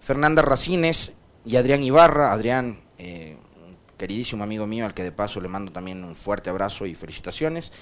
Fernanda 0.00 0.42
Racines 0.42 1.12
y 1.44 1.56
Adrián 1.56 1.82
Ibarra. 1.82 2.32
Adrián, 2.32 2.80
eh, 2.98 3.36
un 3.66 3.76
queridísimo 3.96 4.44
amigo 4.44 4.66
mío, 4.66 4.84
al 4.84 4.94
que 4.94 5.02
de 5.02 5.12
paso 5.12 5.40
le 5.40 5.48
mando 5.48 5.72
también 5.72 6.04
un 6.04 6.16
fuerte 6.16 6.50
abrazo 6.50 6.86
y 6.86 6.94
felicitaciones. 6.94 7.72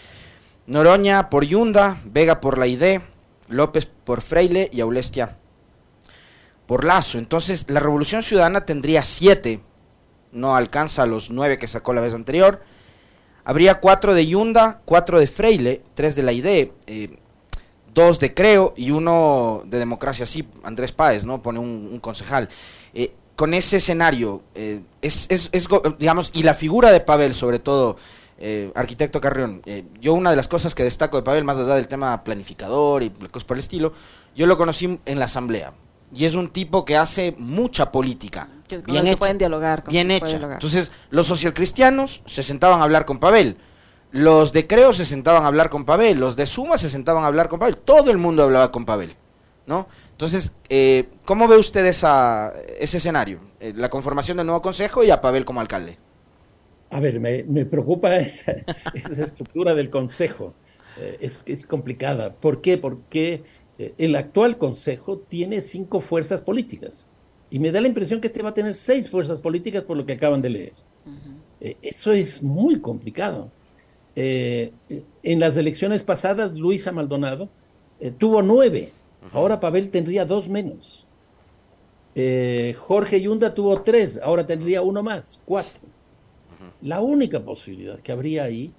Noroña 0.67 1.31
por 1.31 1.45
Yunda, 1.45 1.99
Vega 2.05 2.41
por 2.41 2.59
la 2.59 2.67
López 3.49 3.87
por 3.87 4.21
Freile 4.21 4.71
y 4.73 4.81
Aulestia 4.81 5.37
por 6.67 6.85
Lazo. 6.85 7.19
Entonces, 7.19 7.67
la 7.69 7.81
Revolución 7.81 8.23
Ciudadana 8.23 8.65
tendría 8.65 9.03
siete, 9.03 9.61
no 10.31 10.55
alcanza 10.55 11.07
los 11.07 11.31
nueve 11.31 11.57
que 11.57 11.67
sacó 11.67 11.93
la 11.93 12.01
vez 12.01 12.15
anterior. 12.15 12.63
Habría 13.45 13.81
cuatro 13.81 14.15
de 14.15 14.27
Yunda, 14.27 14.81
cuatro 14.85 15.19
de 15.19 15.27
Freile, 15.27 15.83
tres 15.95 16.15
de 16.15 16.23
la 16.23 16.33
ID, 16.33 16.71
eh, 16.87 17.19
dos 17.95 18.19
de 18.19 18.35
Creo 18.35 18.75
y 18.77 18.91
uno 18.91 19.63
de 19.67 19.79
Democracia 19.79 20.27
Sí, 20.27 20.47
Andrés 20.63 20.93
Páez, 20.93 21.25
¿no? 21.25 21.43
Pone 21.43 21.59
un, 21.59 21.99
concejal. 22.01 22.49
Eh, 22.95 23.13
con 23.37 23.55
ese 23.55 23.79
escenario, 23.79 24.43
eh, 24.55 24.83
es, 25.01 25.27
es, 25.31 25.51
digamos, 25.99 26.31
y 26.35 26.43
la 26.43 26.53
figura 26.53 26.93
de 26.93 27.01
Pavel 27.01 27.35
sobre 27.35 27.59
todo, 27.59 27.97
eh, 28.43 28.73
arquitecto 28.75 29.21
Carrión, 29.21 29.61
eh, 29.67 29.85
yo 30.01 30.15
una 30.15 30.31
de 30.31 30.37
las 30.37 30.49
cosas 30.49 30.75
que 30.75 30.83
destaco 30.83 31.19
de 31.19 31.23
Pavel, 31.23 31.45
más 31.45 31.59
allá 31.59 31.75
del 31.75 31.89
tema 31.89 32.25
planificador 32.25 33.03
y 33.03 33.11
cosas 33.11 33.45
por 33.45 33.57
el 33.57 33.61
estilo, 33.61 33.93
yo 34.35 34.47
lo 34.47 34.57
conocí 34.57 34.99
en 35.05 35.19
la 35.19 35.27
asamblea. 35.27 35.75
Y 36.15 36.25
es 36.25 36.35
un 36.35 36.49
tipo 36.49 36.85
que 36.85 36.97
hace 36.97 37.35
mucha 37.39 37.93
política. 37.93 38.49
Bien 38.79 39.07
hecha, 39.07 39.17
pueden 39.17 39.39
dialogar. 39.39 39.85
bien 39.89 40.11
hecha. 40.11 40.37
Entonces, 40.37 40.91
los 41.11 41.27
socialcristianos 41.27 42.23
se 42.27 42.43
sentaban 42.43 42.81
a 42.81 42.85
hablar 42.85 43.05
con 43.05 43.19
Pavel. 43.19 43.57
Los 44.13 44.53
de 44.53 44.67
Creo 44.67 44.93
se 44.93 45.05
sentaban 45.05 45.45
a 45.45 45.47
hablar 45.47 45.71
con 45.71 45.85
Pavel. 45.85 46.19
Los 46.19 46.37
de 46.37 46.47
Suma 46.47 46.79
se 46.79 46.91
sentaban 46.91 47.25
a 47.25 47.27
hablar 47.27 47.49
con 47.49 47.59
Pavel. 47.59 47.77
Todo 47.77 48.11
el 48.11 48.19
mundo 48.19 48.43
hablaba 48.43 48.73
con 48.73 48.85
Pavel. 48.85 49.15
¿no? 49.67 49.87
Entonces, 50.11 50.53
eh, 50.69 51.09
¿cómo 51.25 51.47
ve 51.47 51.57
usted 51.57 51.87
esa, 51.87 52.53
ese 52.79 52.99
escenario? 52.99 53.41
la 53.61 53.91
conformación 53.91 54.39
del 54.39 54.47
nuevo 54.47 54.63
consejo 54.63 55.05
y 55.05 55.11
a 55.11 55.21
Pavel 55.21 55.45
como 55.45 55.61
alcalde. 55.61 55.99
A 56.91 56.99
ver, 56.99 57.21
me, 57.21 57.65
preocupa 57.67 58.17
esa, 58.17 58.53
estructura 58.95 59.75
del 59.75 59.91
Consejo. 59.91 60.55
Eh, 60.99 61.19
es, 61.21 61.41
es, 61.47 61.67
complicada. 61.67 62.33
¿Por 62.35 62.63
qué? 62.63 62.79
Porque 62.79 63.45
eh, 63.79 63.95
el 63.97 64.17
actual 64.17 64.59
Consejo 64.59 65.19
tiene 65.19 65.61
cinco 65.61 66.01
fuerzas 66.01 66.43
políticas. 66.43 67.07
Y 67.51 67.59
me 67.59 67.73
da 67.73 67.81
la 67.81 67.89
impresión 67.89 68.21
que 68.21 68.29
este 68.29 68.43
va 68.43 68.51
a 68.51 68.55
tener 68.55 68.75
seis 68.75 69.11
fuerzas 69.11 69.41
políticas 69.41 69.85
por 69.85 69.97
lo 69.97 70.07
que 70.07 70.13
acaban 70.15 70.41
de 70.41 70.51
leer. 70.51 70.73
Eh, 71.61 71.77
eso 71.83 72.13
es 72.13 72.43
muy 72.43 72.81
complicado. 72.81 73.51
en 74.15 75.41
las 75.41 75.57
elecciones 75.57 76.03
pasadas, 76.03 76.59
Luisa 76.59 76.93
Maldonado 76.93 77.49
tuvo 78.19 78.43
nueve. 78.43 78.93
Ahora 79.33 79.61
Pavel 79.61 79.91
tendría 79.91 80.25
dos 80.25 80.49
menos. 80.49 81.07
Jorge 82.77 83.21
Yunda 83.21 83.55
tuvo 83.55 83.83
tres. 83.83 84.21
Ahora 84.23 84.47
tendría 84.47 84.83
uno 84.83 85.03
más, 85.03 85.41
cuatro. 85.45 85.89
La 86.83 87.01
única 87.01 87.41
posibilidad 87.41 88.01
que 88.01 88.13
habría 88.13 88.45
ahí 88.45 88.73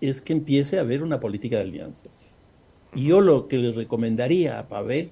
es 0.00 0.20
que 0.20 0.32
empiece 0.32 0.78
a 0.78 0.82
haber 0.82 1.02
una 1.02 1.20
política 1.20 1.56
de 1.56 1.62
alianzas. 1.62 2.30
Y 2.94 3.06
yo 3.06 3.20
lo 3.20 3.48
que 3.48 3.56
le 3.58 3.72
recomendaría 3.72 4.58
a 4.58 4.68
Pavel 4.68 5.10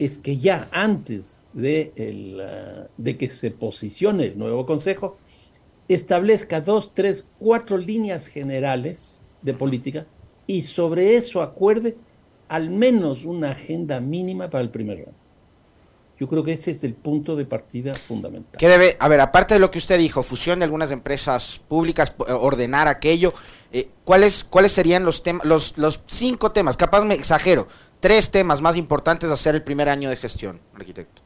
es 0.00 0.16
que 0.16 0.38
ya 0.38 0.66
antes 0.72 1.42
de, 1.52 1.92
el, 1.94 2.40
ah, 2.40 2.88
de 2.96 3.16
que 3.16 3.28
se 3.28 3.50
posicione 3.50 4.24
el 4.24 4.38
nuevo 4.38 4.64
consejo, 4.64 5.18
establezca 5.88 6.62
dos, 6.62 6.92
tres, 6.94 7.26
cuatro 7.38 7.76
líneas 7.76 8.26
generales 8.26 9.24
de 9.42 9.52
política 9.52 10.06
y 10.46 10.62
sobre 10.62 11.16
eso 11.16 11.42
acuerde 11.42 11.96
al 12.48 12.70
menos 12.70 13.24
una 13.24 13.50
agenda 13.50 14.00
mínima 14.00 14.48
para 14.48 14.62
el 14.62 14.70
primer 14.70 14.98
año. 14.98 15.14
Yo 16.18 16.28
creo 16.28 16.42
que 16.42 16.52
ese 16.52 16.70
es 16.70 16.82
el 16.84 16.94
punto 16.94 17.36
de 17.36 17.44
partida 17.44 17.94
fundamental. 17.94 18.58
¿Qué 18.58 18.68
debe, 18.68 18.96
a 18.98 19.08
ver, 19.08 19.20
aparte 19.20 19.54
de 19.54 19.60
lo 19.60 19.70
que 19.70 19.78
usted 19.78 19.98
dijo, 19.98 20.22
fusión 20.22 20.58
de 20.58 20.64
algunas 20.64 20.92
empresas 20.92 21.60
públicas, 21.68 22.14
eh, 22.26 22.32
ordenar 22.32 22.88
aquello, 22.88 23.34
eh, 23.72 23.88
¿cuáles, 24.04 24.44
¿cuáles 24.44 24.72
serían 24.72 25.04
los 25.04 25.22
temas, 25.22 25.46
los, 25.46 25.76
los 25.78 26.02
cinco 26.08 26.52
temas? 26.52 26.76
Capaz 26.76 27.04
me 27.04 27.14
exagero, 27.14 27.68
tres 28.00 28.30
temas 28.30 28.60
más 28.60 28.76
importantes 28.76 29.28
de 29.28 29.34
hacer 29.34 29.54
el 29.54 29.62
primer 29.62 29.88
año 29.88 30.10
de 30.10 30.16
gestión, 30.16 30.60
arquitecto. 30.74 31.22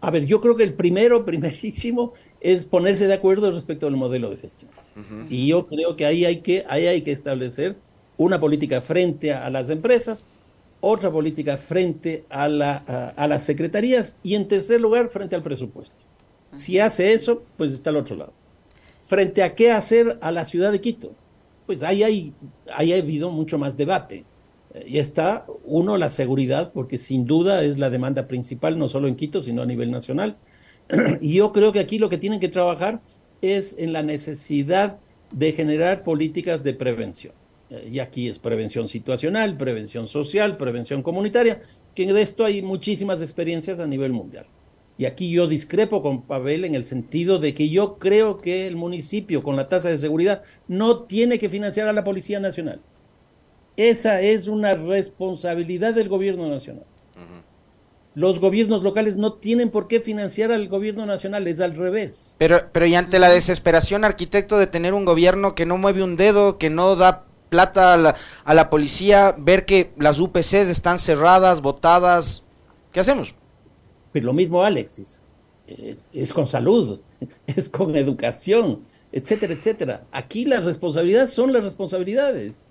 A 0.00 0.10
ver, 0.10 0.26
yo 0.26 0.40
creo 0.40 0.56
que 0.56 0.64
el 0.64 0.74
primero, 0.74 1.24
primerísimo, 1.26 2.14
es 2.40 2.64
ponerse 2.64 3.06
de 3.06 3.14
acuerdo 3.14 3.50
respecto 3.50 3.86
al 3.86 3.96
modelo 3.96 4.30
de 4.30 4.36
gestión. 4.36 4.70
Y 5.28 5.48
yo 5.48 5.66
creo 5.66 5.96
que 5.96 6.06
ahí 6.06 6.24
hay 6.24 6.38
que, 6.38 6.64
ahí 6.68 6.86
hay 6.86 7.02
que 7.02 7.12
establecer 7.12 7.76
una 8.16 8.40
política 8.40 8.80
frente 8.80 9.32
a 9.32 9.50
las 9.50 9.68
empresas, 9.68 10.26
otra 10.80 11.10
política 11.10 11.56
frente 11.56 12.24
a, 12.30 12.48
la, 12.48 12.76
a, 13.16 13.26
las 13.26 13.44
secretarías 13.44 14.16
y 14.22 14.34
en 14.34 14.48
tercer 14.48 14.80
lugar 14.80 15.10
frente 15.10 15.34
al 15.34 15.42
presupuesto. 15.42 16.02
Si 16.54 16.78
hace 16.78 17.12
eso, 17.12 17.42
pues 17.56 17.72
está 17.72 17.90
al 17.90 17.96
otro 17.96 18.16
lado. 18.16 18.32
Frente 19.02 19.42
a 19.42 19.54
qué 19.54 19.70
hacer 19.70 20.18
a 20.20 20.32
la 20.32 20.44
ciudad 20.44 20.72
de 20.72 20.80
Quito, 20.80 21.12
pues 21.66 21.82
ahí 21.82 22.02
hay, 22.02 22.32
ahí 22.72 22.92
ha 22.92 22.98
habido 22.98 23.30
mucho 23.30 23.58
más 23.58 23.76
debate. 23.76 24.24
Y 24.84 24.98
está, 24.98 25.46
uno, 25.64 25.96
la 25.96 26.10
seguridad, 26.10 26.72
porque 26.72 26.98
sin 26.98 27.24
duda 27.24 27.62
es 27.62 27.78
la 27.78 27.90
demanda 27.90 28.28
principal, 28.28 28.78
no 28.78 28.88
solo 28.88 29.08
en 29.08 29.16
Quito, 29.16 29.40
sino 29.40 29.62
a 29.62 29.66
nivel 29.66 29.90
nacional. 29.90 30.36
Y 31.20 31.34
yo 31.34 31.52
creo 31.52 31.72
que 31.72 31.80
aquí 31.80 31.98
lo 31.98 32.08
que 32.08 32.18
tienen 32.18 32.40
que 32.40 32.48
trabajar 32.48 33.00
es 33.40 33.76
en 33.78 33.92
la 33.92 34.02
necesidad 34.02 34.98
de 35.32 35.52
generar 35.52 36.02
políticas 36.02 36.62
de 36.62 36.74
prevención. 36.74 37.34
Eh, 37.70 37.90
y 37.92 37.98
aquí 37.98 38.28
es 38.28 38.38
prevención 38.38 38.88
situacional, 38.88 39.56
prevención 39.56 40.06
social, 40.06 40.56
prevención 40.56 41.02
comunitaria, 41.02 41.60
que 41.94 42.12
de 42.12 42.22
esto 42.22 42.44
hay 42.44 42.62
muchísimas 42.62 43.22
experiencias 43.22 43.80
a 43.80 43.86
nivel 43.86 44.12
mundial. 44.12 44.46
Y 44.98 45.04
aquí 45.04 45.30
yo 45.30 45.46
discrepo 45.46 46.00
con 46.00 46.22
Pavel 46.22 46.64
en 46.64 46.74
el 46.74 46.86
sentido 46.86 47.38
de 47.38 47.52
que 47.52 47.68
yo 47.68 47.98
creo 47.98 48.38
que 48.38 48.66
el 48.66 48.76
municipio 48.76 49.42
con 49.42 49.56
la 49.56 49.68
tasa 49.68 49.90
de 49.90 49.98
seguridad 49.98 50.42
no 50.68 51.02
tiene 51.02 51.38
que 51.38 51.50
financiar 51.50 51.86
a 51.86 51.92
la 51.92 52.04
Policía 52.04 52.40
Nacional. 52.40 52.80
Esa 53.76 54.20
es 54.20 54.48
una 54.48 54.74
responsabilidad 54.74 55.94
del 55.94 56.08
gobierno 56.08 56.48
nacional. 56.48 56.84
Los 58.14 58.40
gobiernos 58.40 58.82
locales 58.82 59.18
no 59.18 59.34
tienen 59.34 59.70
por 59.70 59.88
qué 59.88 60.00
financiar 60.00 60.50
al 60.50 60.68
gobierno 60.68 61.04
nacional, 61.04 61.46
es 61.48 61.60
al 61.60 61.76
revés. 61.76 62.36
Pero, 62.38 62.62
pero 62.72 62.86
y 62.86 62.94
ante 62.94 63.18
la 63.18 63.28
desesperación, 63.28 64.04
arquitecto, 64.04 64.56
de 64.56 64.66
tener 64.66 64.94
un 64.94 65.04
gobierno 65.04 65.54
que 65.54 65.66
no 65.66 65.76
mueve 65.76 66.02
un 66.02 66.16
dedo, 66.16 66.56
que 66.56 66.70
no 66.70 66.96
da 66.96 67.26
plata 67.50 68.16
a 68.44 68.54
la, 68.54 68.70
policía, 68.70 69.34
ver 69.38 69.66
que 69.66 69.92
las 69.98 70.18
UPCs 70.18 70.68
están 70.68 70.98
cerradas, 70.98 71.60
votadas. 71.60 72.42
¿Qué 72.90 73.00
hacemos? 73.00 73.34
Pues 74.12 74.24
lo 74.24 74.32
mismo, 74.32 74.62
Alexis. 74.64 75.20
Eh, 75.66 75.96
es 76.12 76.32
con 76.32 76.46
salud, 76.46 77.00
es 77.46 77.68
con 77.68 77.96
educación, 77.96 78.80
etcétera, 79.12 79.52
etcétera. 79.52 80.06
Aquí 80.10 80.46
las 80.46 80.64
responsabilidades 80.64 81.34
son 81.34 81.52
las 81.52 81.62
responsabilidades. 81.62 82.64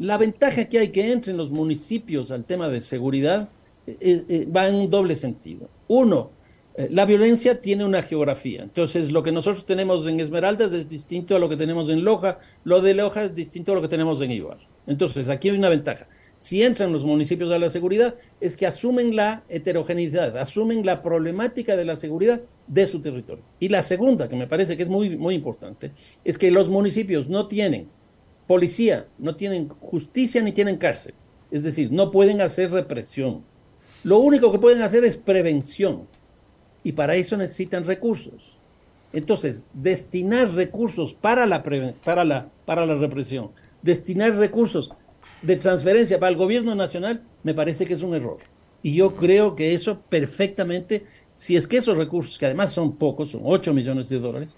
La 0.00 0.16
ventaja 0.16 0.64
que 0.64 0.78
hay 0.78 0.88
que 0.88 1.12
entren 1.12 1.36
los 1.36 1.50
municipios 1.50 2.30
al 2.30 2.46
tema 2.46 2.70
de 2.70 2.80
seguridad 2.80 3.50
eh, 3.86 4.24
eh, 4.30 4.46
va 4.46 4.66
en 4.66 4.74
un 4.76 4.90
doble 4.90 5.14
sentido. 5.14 5.68
Uno, 5.88 6.30
eh, 6.74 6.88
la 6.90 7.04
violencia 7.04 7.60
tiene 7.60 7.84
una 7.84 8.00
geografía. 8.00 8.62
Entonces, 8.62 9.12
lo 9.12 9.22
que 9.22 9.30
nosotros 9.30 9.66
tenemos 9.66 10.06
en 10.06 10.18
Esmeraldas 10.18 10.72
es 10.72 10.88
distinto 10.88 11.36
a 11.36 11.38
lo 11.38 11.50
que 11.50 11.58
tenemos 11.58 11.90
en 11.90 12.02
Loja, 12.02 12.38
lo 12.64 12.80
de 12.80 12.94
Loja 12.94 13.24
es 13.24 13.34
distinto 13.34 13.72
a 13.72 13.74
lo 13.74 13.82
que 13.82 13.88
tenemos 13.88 14.22
en 14.22 14.30
Ibar. 14.30 14.56
Entonces, 14.86 15.28
aquí 15.28 15.50
hay 15.50 15.58
una 15.58 15.68
ventaja. 15.68 16.08
Si 16.38 16.62
entran 16.62 16.94
los 16.94 17.04
municipios 17.04 17.52
a 17.52 17.58
la 17.58 17.68
seguridad, 17.68 18.14
es 18.40 18.56
que 18.56 18.66
asumen 18.66 19.14
la 19.14 19.44
heterogeneidad, 19.50 20.34
asumen 20.38 20.86
la 20.86 21.02
problemática 21.02 21.76
de 21.76 21.84
la 21.84 21.98
seguridad 21.98 22.40
de 22.68 22.86
su 22.86 23.02
territorio. 23.02 23.44
Y 23.58 23.68
la 23.68 23.82
segunda, 23.82 24.30
que 24.30 24.36
me 24.36 24.46
parece 24.46 24.78
que 24.78 24.82
es 24.82 24.88
muy, 24.88 25.18
muy 25.18 25.34
importante, 25.34 25.92
es 26.24 26.38
que 26.38 26.50
los 26.50 26.70
municipios 26.70 27.28
no 27.28 27.48
tienen 27.48 27.99
policía, 28.50 29.06
no 29.16 29.36
tienen 29.36 29.68
justicia 29.68 30.42
ni 30.42 30.50
tienen 30.50 30.76
cárcel. 30.76 31.14
Es 31.52 31.62
decir, 31.62 31.92
no 31.92 32.10
pueden 32.10 32.40
hacer 32.40 32.72
represión. 32.72 33.44
Lo 34.02 34.18
único 34.18 34.50
que 34.50 34.58
pueden 34.58 34.82
hacer 34.82 35.04
es 35.04 35.16
prevención 35.16 36.08
y 36.82 36.90
para 36.90 37.14
eso 37.14 37.36
necesitan 37.36 37.84
recursos. 37.84 38.58
Entonces, 39.12 39.68
destinar 39.72 40.52
recursos 40.52 41.14
para 41.14 41.46
la, 41.46 41.62
para 41.62 42.24
la, 42.24 42.48
para 42.64 42.86
la 42.86 42.96
represión, 42.96 43.52
destinar 43.82 44.34
recursos 44.34 44.90
de 45.42 45.54
transferencia 45.54 46.18
para 46.18 46.30
el 46.30 46.36
gobierno 46.36 46.74
nacional, 46.74 47.22
me 47.44 47.54
parece 47.54 47.86
que 47.86 47.92
es 47.92 48.02
un 48.02 48.16
error. 48.16 48.38
Y 48.82 48.96
yo 48.96 49.14
creo 49.14 49.54
que 49.54 49.74
eso 49.74 50.00
perfectamente, 50.08 51.04
si 51.36 51.54
es 51.54 51.68
que 51.68 51.76
esos 51.76 51.96
recursos, 51.96 52.36
que 52.36 52.46
además 52.46 52.72
son 52.72 52.96
pocos, 52.96 53.30
son 53.30 53.42
8 53.44 53.72
millones 53.72 54.08
de 54.08 54.18
dólares 54.18 54.56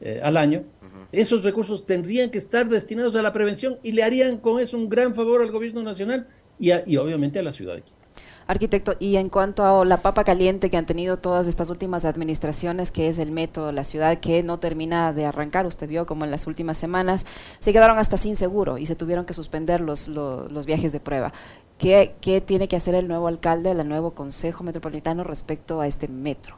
eh, 0.00 0.20
al 0.22 0.36
año, 0.36 0.64
esos 1.12 1.42
recursos 1.44 1.86
tendrían 1.86 2.30
que 2.30 2.38
estar 2.38 2.68
destinados 2.68 3.16
a 3.16 3.22
la 3.22 3.32
prevención 3.32 3.78
y 3.82 3.92
le 3.92 4.02
harían 4.02 4.38
con 4.38 4.60
eso 4.60 4.76
un 4.76 4.88
gran 4.88 5.14
favor 5.14 5.42
al 5.42 5.50
gobierno 5.50 5.82
nacional 5.82 6.26
y, 6.58 6.70
y 6.86 6.96
obviamente 6.96 7.38
a 7.38 7.42
la 7.42 7.52
ciudad 7.52 7.74
de 7.74 7.82
Quito. 7.82 8.00
Arquitecto, 8.46 8.96
y 8.98 9.14
en 9.14 9.28
cuanto 9.28 9.64
a 9.64 9.84
la 9.84 10.02
papa 10.02 10.24
caliente 10.24 10.70
que 10.70 10.76
han 10.76 10.86
tenido 10.86 11.18
todas 11.18 11.46
estas 11.46 11.70
últimas 11.70 12.04
administraciones, 12.04 12.90
que 12.90 13.08
es 13.08 13.20
el 13.20 13.30
metro, 13.30 13.70
la 13.70 13.84
ciudad 13.84 14.18
que 14.18 14.42
no 14.42 14.58
termina 14.58 15.12
de 15.12 15.24
arrancar, 15.24 15.66
usted 15.66 15.88
vio 15.88 16.04
como 16.04 16.24
en 16.24 16.32
las 16.32 16.48
últimas 16.48 16.76
semanas, 16.76 17.26
se 17.60 17.72
quedaron 17.72 17.98
hasta 17.98 18.16
sin 18.16 18.34
seguro 18.34 18.76
y 18.76 18.86
se 18.86 18.96
tuvieron 18.96 19.24
que 19.24 19.34
suspender 19.34 19.80
los, 19.80 20.08
los, 20.08 20.66
viajes 20.66 20.90
de 20.90 20.98
prueba. 20.98 21.32
¿Qué, 21.78 22.14
¿Qué 22.20 22.40
tiene 22.40 22.66
que 22.66 22.74
hacer 22.74 22.96
el 22.96 23.06
nuevo 23.06 23.28
alcalde, 23.28 23.70
el 23.70 23.88
nuevo 23.88 24.14
Consejo 24.14 24.64
Metropolitano 24.64 25.22
respecto 25.22 25.80
a 25.80 25.86
este 25.86 26.08
metro? 26.08 26.56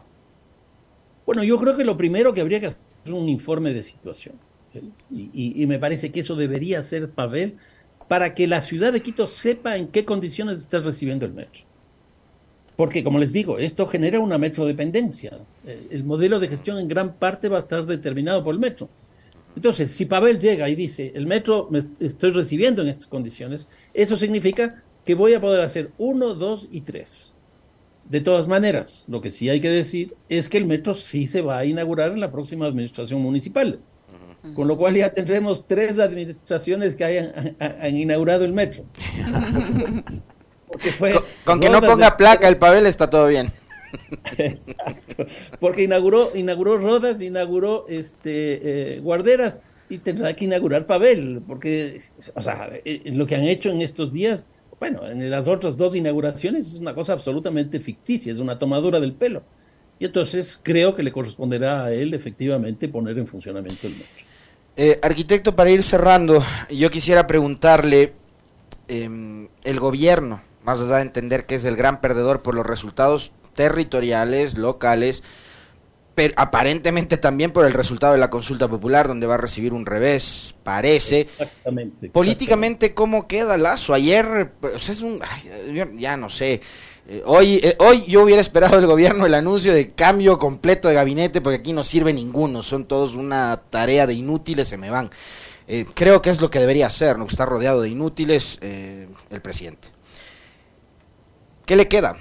Bueno, 1.26 1.42
yo 1.42 1.58
creo 1.58 1.76
que 1.76 1.84
lo 1.84 1.98
primero 1.98 2.32
que 2.32 2.40
habría 2.40 2.60
que 2.60 2.68
hacer 2.68 2.91
un 3.10 3.28
informe 3.28 3.72
de 3.72 3.82
situación. 3.82 4.34
Y, 5.10 5.62
y, 5.62 5.66
me 5.66 5.78
parece 5.78 6.10
que 6.10 6.20
eso 6.20 6.34
debería 6.34 6.82
ser 6.82 7.10
Pavel 7.10 7.56
para 8.08 8.34
que 8.34 8.46
la 8.46 8.62
ciudad 8.62 8.92
de 8.92 9.02
Quito 9.02 9.26
sepa 9.26 9.76
en 9.76 9.88
qué 9.88 10.04
condiciones 10.04 10.60
está 10.60 10.78
recibiendo 10.78 11.26
el 11.26 11.32
metro. 11.32 11.64
Porque, 12.76 13.04
como 13.04 13.18
les 13.18 13.32
digo, 13.32 13.58
esto 13.58 13.86
genera 13.86 14.18
una 14.18 14.38
metrodependencia. 14.38 15.38
Eh, 15.66 15.88
el 15.90 16.04
modelo 16.04 16.40
de 16.40 16.48
gestión 16.48 16.78
en 16.78 16.88
gran 16.88 17.14
parte 17.14 17.48
va 17.48 17.56
a 17.56 17.60
estar 17.60 17.84
determinado 17.84 18.42
por 18.42 18.54
el 18.54 18.60
metro. 18.60 18.88
Entonces, 19.54 19.90
si 19.92 20.06
Pavel 20.06 20.38
llega 20.38 20.68
y 20.68 20.74
dice, 20.74 21.12
el 21.14 21.26
metro 21.26 21.68
me 21.70 21.80
estoy 22.00 22.30
recibiendo 22.30 22.80
en 22.82 22.88
estas 22.88 23.06
condiciones, 23.06 23.68
eso 23.92 24.16
significa 24.16 24.82
que 25.04 25.14
voy 25.14 25.34
a 25.34 25.40
poder 25.40 25.60
hacer 25.60 25.90
uno, 25.98 26.34
dos 26.34 26.68
y 26.70 26.80
tres. 26.80 27.31
De 28.08 28.20
todas 28.20 28.48
maneras, 28.48 29.04
lo 29.08 29.20
que 29.20 29.30
sí 29.30 29.48
hay 29.48 29.60
que 29.60 29.70
decir 29.70 30.14
es 30.28 30.48
que 30.48 30.58
el 30.58 30.66
metro 30.66 30.94
sí 30.94 31.26
se 31.26 31.40
va 31.40 31.58
a 31.58 31.64
inaugurar 31.64 32.12
en 32.12 32.20
la 32.20 32.30
próxima 32.30 32.66
administración 32.66 33.20
municipal. 33.20 33.80
Con 34.56 34.66
lo 34.66 34.76
cual 34.76 34.96
ya 34.96 35.12
tendremos 35.12 35.68
tres 35.68 36.00
administraciones 36.00 36.96
que 36.96 37.04
hayan 37.04 37.56
han 37.60 37.96
inaugurado 37.96 38.44
el 38.44 38.52
metro. 38.52 38.84
Porque 40.66 40.90
fue 40.90 41.14
con, 41.44 41.60
que 41.60 41.68
no 41.68 41.80
ponga 41.80 42.16
placa 42.16 42.48
el 42.48 42.56
Pavel 42.56 42.86
está 42.86 43.08
todo 43.08 43.28
bien. 43.28 43.52
Exacto. 44.38 45.26
Porque 45.60 45.82
inauguró, 45.82 46.34
inauguró 46.34 46.78
Rodas, 46.78 47.20
inauguró 47.20 47.86
este, 47.88 48.96
eh, 48.96 49.00
Guarderas 49.00 49.60
y 49.88 49.98
tendrá 49.98 50.34
que 50.34 50.46
inaugurar 50.46 50.86
Pavel. 50.86 51.42
Porque, 51.46 52.00
o 52.34 52.40
sea, 52.40 52.70
eh, 52.84 53.02
lo 53.12 53.26
que 53.26 53.36
han 53.36 53.44
hecho 53.44 53.70
en 53.70 53.82
estos 53.82 54.12
días, 54.12 54.46
bueno, 54.82 55.06
en 55.08 55.30
las 55.30 55.46
otras 55.46 55.76
dos 55.76 55.94
inauguraciones 55.94 56.72
es 56.72 56.80
una 56.80 56.92
cosa 56.92 57.12
absolutamente 57.12 57.78
ficticia, 57.78 58.32
es 58.32 58.40
una 58.40 58.58
tomadura 58.58 58.98
del 58.98 59.12
pelo. 59.12 59.44
Y 60.00 60.06
entonces 60.06 60.58
creo 60.60 60.96
que 60.96 61.04
le 61.04 61.12
corresponderá 61.12 61.84
a 61.84 61.92
él 61.92 62.14
efectivamente 62.14 62.88
poner 62.88 63.16
en 63.16 63.28
funcionamiento 63.28 63.86
el 63.86 63.92
metro. 63.92 64.26
Eh, 64.76 64.98
arquitecto, 65.00 65.54
para 65.54 65.70
ir 65.70 65.84
cerrando, 65.84 66.42
yo 66.68 66.90
quisiera 66.90 67.28
preguntarle, 67.28 68.14
em, 68.88 69.46
el 69.62 69.78
gobierno, 69.78 70.40
más 70.64 70.80
allá 70.80 70.96
de 70.96 71.02
entender 71.02 71.46
que 71.46 71.54
es 71.54 71.64
el 71.64 71.76
gran 71.76 72.00
perdedor 72.00 72.42
por 72.42 72.56
los 72.56 72.66
resultados 72.66 73.30
territoriales, 73.54 74.58
locales, 74.58 75.22
pero 76.14 76.34
aparentemente 76.36 77.16
también 77.16 77.52
por 77.52 77.64
el 77.64 77.72
resultado 77.72 78.12
de 78.12 78.18
la 78.18 78.30
consulta 78.30 78.68
popular, 78.68 79.08
donde 79.08 79.26
va 79.26 79.34
a 79.34 79.38
recibir 79.38 79.72
un 79.72 79.86
revés, 79.86 80.54
parece. 80.62 81.20
Exactamente. 81.20 82.10
Políticamente, 82.10 82.94
¿cómo 82.94 83.26
queda 83.26 83.56
Lazo? 83.56 83.94
Ayer, 83.94 84.52
pues, 84.60 84.88
es 84.88 85.00
un, 85.00 85.20
ya 85.98 86.16
no 86.16 86.28
sé, 86.28 86.60
eh, 87.08 87.22
hoy, 87.26 87.60
eh, 87.62 87.76
hoy 87.80 88.04
yo 88.06 88.22
hubiera 88.22 88.40
esperado 88.40 88.76
del 88.76 88.86
gobierno 88.86 89.26
el 89.26 89.34
anuncio 89.34 89.74
de 89.74 89.90
cambio 89.90 90.38
completo 90.38 90.86
de 90.86 90.94
gabinete 90.94 91.40
porque 91.40 91.58
aquí 91.58 91.72
no 91.72 91.82
sirve 91.82 92.12
ninguno, 92.12 92.62
son 92.62 92.84
todos 92.84 93.16
una 93.16 93.60
tarea 93.70 94.06
de 94.06 94.14
inútiles, 94.14 94.68
se 94.68 94.76
me 94.76 94.88
van. 94.88 95.10
Eh, 95.66 95.84
creo 95.94 96.22
que 96.22 96.30
es 96.30 96.40
lo 96.40 96.50
que 96.50 96.60
debería 96.60 96.86
hacer, 96.86 97.18
¿no? 97.18 97.26
Está 97.26 97.44
rodeado 97.44 97.82
de 97.82 97.88
inútiles 97.88 98.58
el 98.60 99.40
presidente. 99.42 99.88
¿Qué 101.66 101.76
le 101.76 101.88
queda? 101.88 102.16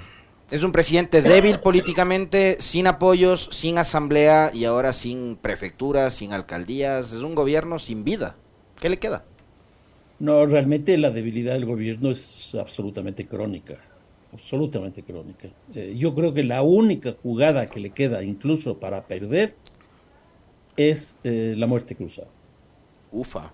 Es 0.52 0.64
un 0.64 0.72
presidente 0.72 1.22
débil 1.22 1.60
políticamente, 1.60 2.58
sin 2.60 2.88
apoyos, 2.88 3.50
sin 3.52 3.78
asamblea 3.78 4.52
y 4.54 4.66
ahora 4.66 4.94
sin 4.94 5.38
prefecturas, 5.38 6.14
sin 6.16 6.34
alcaldías. 6.34 7.14
Es 7.14 7.22
un 7.22 7.36
gobierno 7.36 7.80
sin 7.80 8.04
vida. 8.04 8.36
¿Qué 8.80 8.90
le 8.90 8.98
queda? 8.98 9.24
No, 10.20 10.46
realmente 10.46 10.98
la 10.98 11.10
debilidad 11.10 11.54
del 11.54 11.66
gobierno 11.66 12.12
es 12.12 12.54
absolutamente 12.56 13.26
crónica 13.26 13.80
absolutamente 14.34 15.04
crónica. 15.04 15.50
Eh, 15.74 15.96
yo 15.98 16.16
creo 16.16 16.34
que 16.34 16.44
la 16.44 16.62
única 16.62 17.14
jugada 17.22 17.68
que 17.68 17.80
le 17.80 17.90
queda 17.92 18.24
incluso 18.24 18.78
para 18.80 19.06
perder 19.06 19.56
es 20.78 21.18
eh, 21.24 21.54
la 21.58 21.68
muerte 21.68 21.96
cruzada. 21.96 22.30
Ufa. 23.12 23.52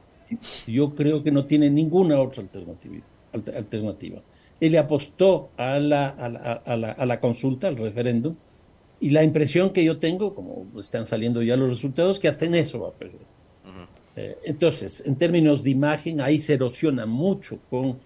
Yo 0.68 0.94
creo 0.94 1.24
que 1.24 1.32
no 1.32 1.46
tiene 1.46 1.70
ninguna 1.70 2.20
otra 2.20 2.44
alternativa. 2.44 3.04
alternativa. 3.34 4.22
Él 4.60 4.72
le 4.72 4.80
apostó 4.80 5.50
a 5.58 5.80
la, 5.80 6.08
a 6.08 7.06
la, 7.06 7.20
consulta, 7.20 7.67
al 7.67 7.78
referéndum, 7.78 8.36
y 9.00 9.12
la 9.12 9.24
impresión 9.24 9.72
que 9.72 9.84
yo 9.84 10.00
tengo, 10.00 10.34
como 10.34 10.67
están 10.80 11.06
saliendo 11.06 11.43
ya 11.43 11.56
los 11.56 11.70
resultados, 11.70 12.20
que 12.20 12.28
hasta 12.28 12.46
en 12.46 12.56
eso 12.56 12.80
va 12.80 12.89
a 12.89 12.93
perder. 12.93 13.22
Eh, 14.15 14.36
entonces, 14.46 15.04
en 15.06 15.15
términos 15.15 15.63
de 15.63 15.70
imagen, 15.70 16.22
ahí 16.22 16.39
se 16.39 16.56
erosiona 16.56 17.06
mucho 17.06 17.60
con, 17.70 18.00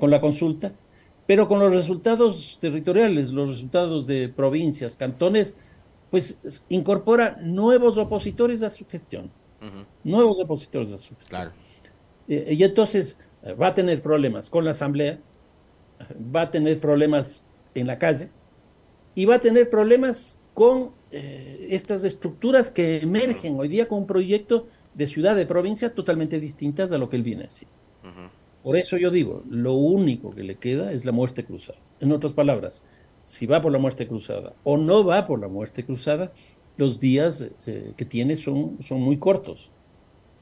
con 0.00 0.10
la 0.10 0.20
consulta 0.20 0.72
pero 1.26 1.48
con 1.48 1.58
los 1.58 1.72
resultados 1.72 2.58
territoriales, 2.60 3.30
los 3.30 3.48
resultados 3.48 4.06
de 4.06 4.28
provincias, 4.28 4.96
cantones, 4.96 5.56
pues 6.10 6.62
incorpora 6.68 7.38
nuevos 7.40 7.96
opositores 7.98 8.62
a 8.62 8.70
su 8.70 8.86
gestión. 8.86 9.30
Nuevos 10.02 10.38
opositores 10.40 10.92
a 10.92 10.98
su 10.98 11.16
gestión. 11.16 11.40
Claro. 11.40 11.52
Eh, 12.28 12.54
y 12.54 12.62
entonces 12.62 13.18
eh, 13.42 13.54
va 13.54 13.68
a 13.68 13.74
tener 13.74 14.02
problemas 14.02 14.50
con 14.50 14.64
la 14.64 14.72
Asamblea, 14.72 15.18
va 16.34 16.42
a 16.42 16.50
tener 16.50 16.80
problemas 16.80 17.44
en 17.74 17.86
la 17.86 17.98
calle 17.98 18.30
y 19.14 19.24
va 19.24 19.36
a 19.36 19.40
tener 19.40 19.70
problemas 19.70 20.40
con 20.54 20.92
eh, 21.10 21.68
estas 21.70 22.04
estructuras 22.04 22.70
que 22.70 22.98
emergen 22.98 23.58
hoy 23.58 23.68
día 23.68 23.88
con 23.88 23.98
un 23.98 24.06
proyecto 24.06 24.66
de 24.94 25.06
ciudad, 25.06 25.36
de 25.36 25.46
provincia 25.46 25.94
totalmente 25.94 26.40
distintas 26.40 26.92
a 26.92 26.98
lo 26.98 27.08
que 27.08 27.16
él 27.16 27.22
viene 27.22 27.42
a 27.42 27.46
decir. 27.46 27.68
Por 28.62 28.76
eso 28.78 28.96
yo 28.96 29.10
digo, 29.10 29.42
lo 29.50 29.74
único 29.74 30.30
que 30.30 30.42
le 30.42 30.56
queda 30.56 30.90
es 30.92 31.04
la 31.04 31.12
muerte 31.12 31.44
cruzada. 31.44 31.78
En 32.00 32.12
otras 32.12 32.32
palabras, 32.32 32.82
si 33.24 33.44
va 33.44 33.60
por 33.60 33.70
la 33.72 33.78
muerte 33.78 34.08
cruzada 34.08 34.54
o 34.64 34.78
no 34.78 35.04
va 35.04 35.26
por 35.26 35.38
la 35.38 35.48
muerte 35.48 35.84
cruzada, 35.84 36.32
los 36.78 36.98
días 36.98 37.46
eh, 37.66 37.92
que 37.94 38.04
tiene 38.06 38.36
son, 38.36 38.78
son 38.82 39.02
muy 39.02 39.18
cortos. 39.18 39.70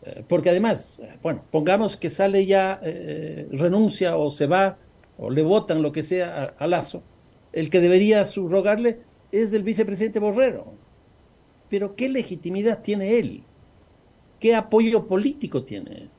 Eh, 0.05 0.25
porque 0.29 0.51
además, 0.51 1.03
bueno, 1.21 1.45
pongamos 1.51 1.97
que 1.97 2.11
sale 2.11 2.47
ya, 2.47 2.81
renuncia 3.51 4.17
o 4.17 4.31
se 4.31 4.47
va 4.47 4.79
o 5.23 5.31
le 5.31 5.43
votan 5.43 5.83
lo 5.83 5.93
que 5.93 6.03
sea 6.03 6.53
a, 6.59 6.67
Lazo, 6.67 7.05
el 7.53 7.71
que 7.71 7.81
debería 7.81 8.25
subrogarle 8.25 9.03
es 9.31 9.55
el 9.55 9.63
vicepresidente 9.63 10.19
Borrero. 10.19 10.75
Pero 11.71 11.95
¿qué 11.95 12.09
legitimidad 12.09 12.83
tiene 12.83 13.21
él? 13.21 13.45
¿Qué 14.41 14.57
apoyo 14.57 15.07
político 15.07 15.63
tiene 15.63 15.91
él? 15.93 16.11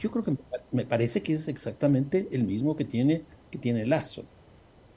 Yo 0.00 0.10
creo 0.10 0.24
que 0.24 0.36
me 0.72 0.84
parece 0.84 1.22
que 1.22 1.34
es 1.34 1.46
exactamente 1.46 2.26
el 2.32 2.42
mismo 2.42 2.74
que 2.74 2.84
tiene, 2.84 3.22
que 3.50 3.58
tiene 3.58 3.86
Lazo. 3.86 4.24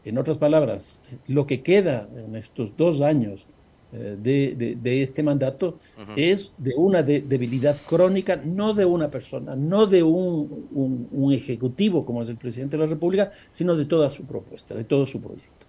En 0.03 0.17
otras 0.17 0.39
palabras, 0.39 1.03
lo 1.27 1.45
que 1.45 1.61
queda 1.61 2.09
en 2.15 2.35
estos 2.35 2.75
dos 2.75 3.01
años 3.01 3.45
eh, 3.93 4.17
de, 4.17 5.01
este 5.01 5.21
mandato 5.21 5.77
es 6.15 6.53
de 6.57 6.73
una 6.75 7.03
debilidad 7.03 7.75
crónica, 7.87 8.39
no 8.43 8.73
de 8.73 8.85
una 8.85 9.09
persona, 9.09 9.55
no 9.55 9.85
de 9.85 10.01
un, 10.03 11.09
un, 11.11 11.33
ejecutivo 11.33 12.05
como 12.05 12.21
es 12.21 12.29
el 12.29 12.37
presidente 12.37 12.77
de 12.77 12.83
la 12.83 12.89
República, 12.89 13.31
sino 13.51 13.75
de 13.75 13.85
toda 13.85 14.09
su 14.09 14.23
propuesta, 14.23 14.75
de 14.75 14.83
todo 14.83 15.05
su 15.05 15.19
proyecto. 15.19 15.67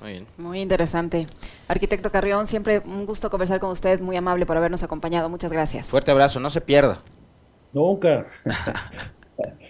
Muy, 0.00 0.12
bien. 0.12 0.26
muy 0.38 0.60
interesante. 0.60 1.26
Arquitecto 1.68 2.10
Carrión, 2.10 2.46
siempre 2.46 2.80
un 2.84 3.06
gusto 3.06 3.30
conversar 3.30 3.60
con 3.60 3.70
usted, 3.70 4.00
muy 4.00 4.16
amable 4.16 4.46
por 4.46 4.56
habernos 4.56 4.82
acompañado. 4.82 5.28
Muchas 5.28 5.52
gracias. 5.52 5.88
Fuerte 5.88 6.10
abrazo, 6.10 6.40
no 6.40 6.50
se 6.50 6.60
pierda. 6.60 7.02
Nunca. 7.72 8.24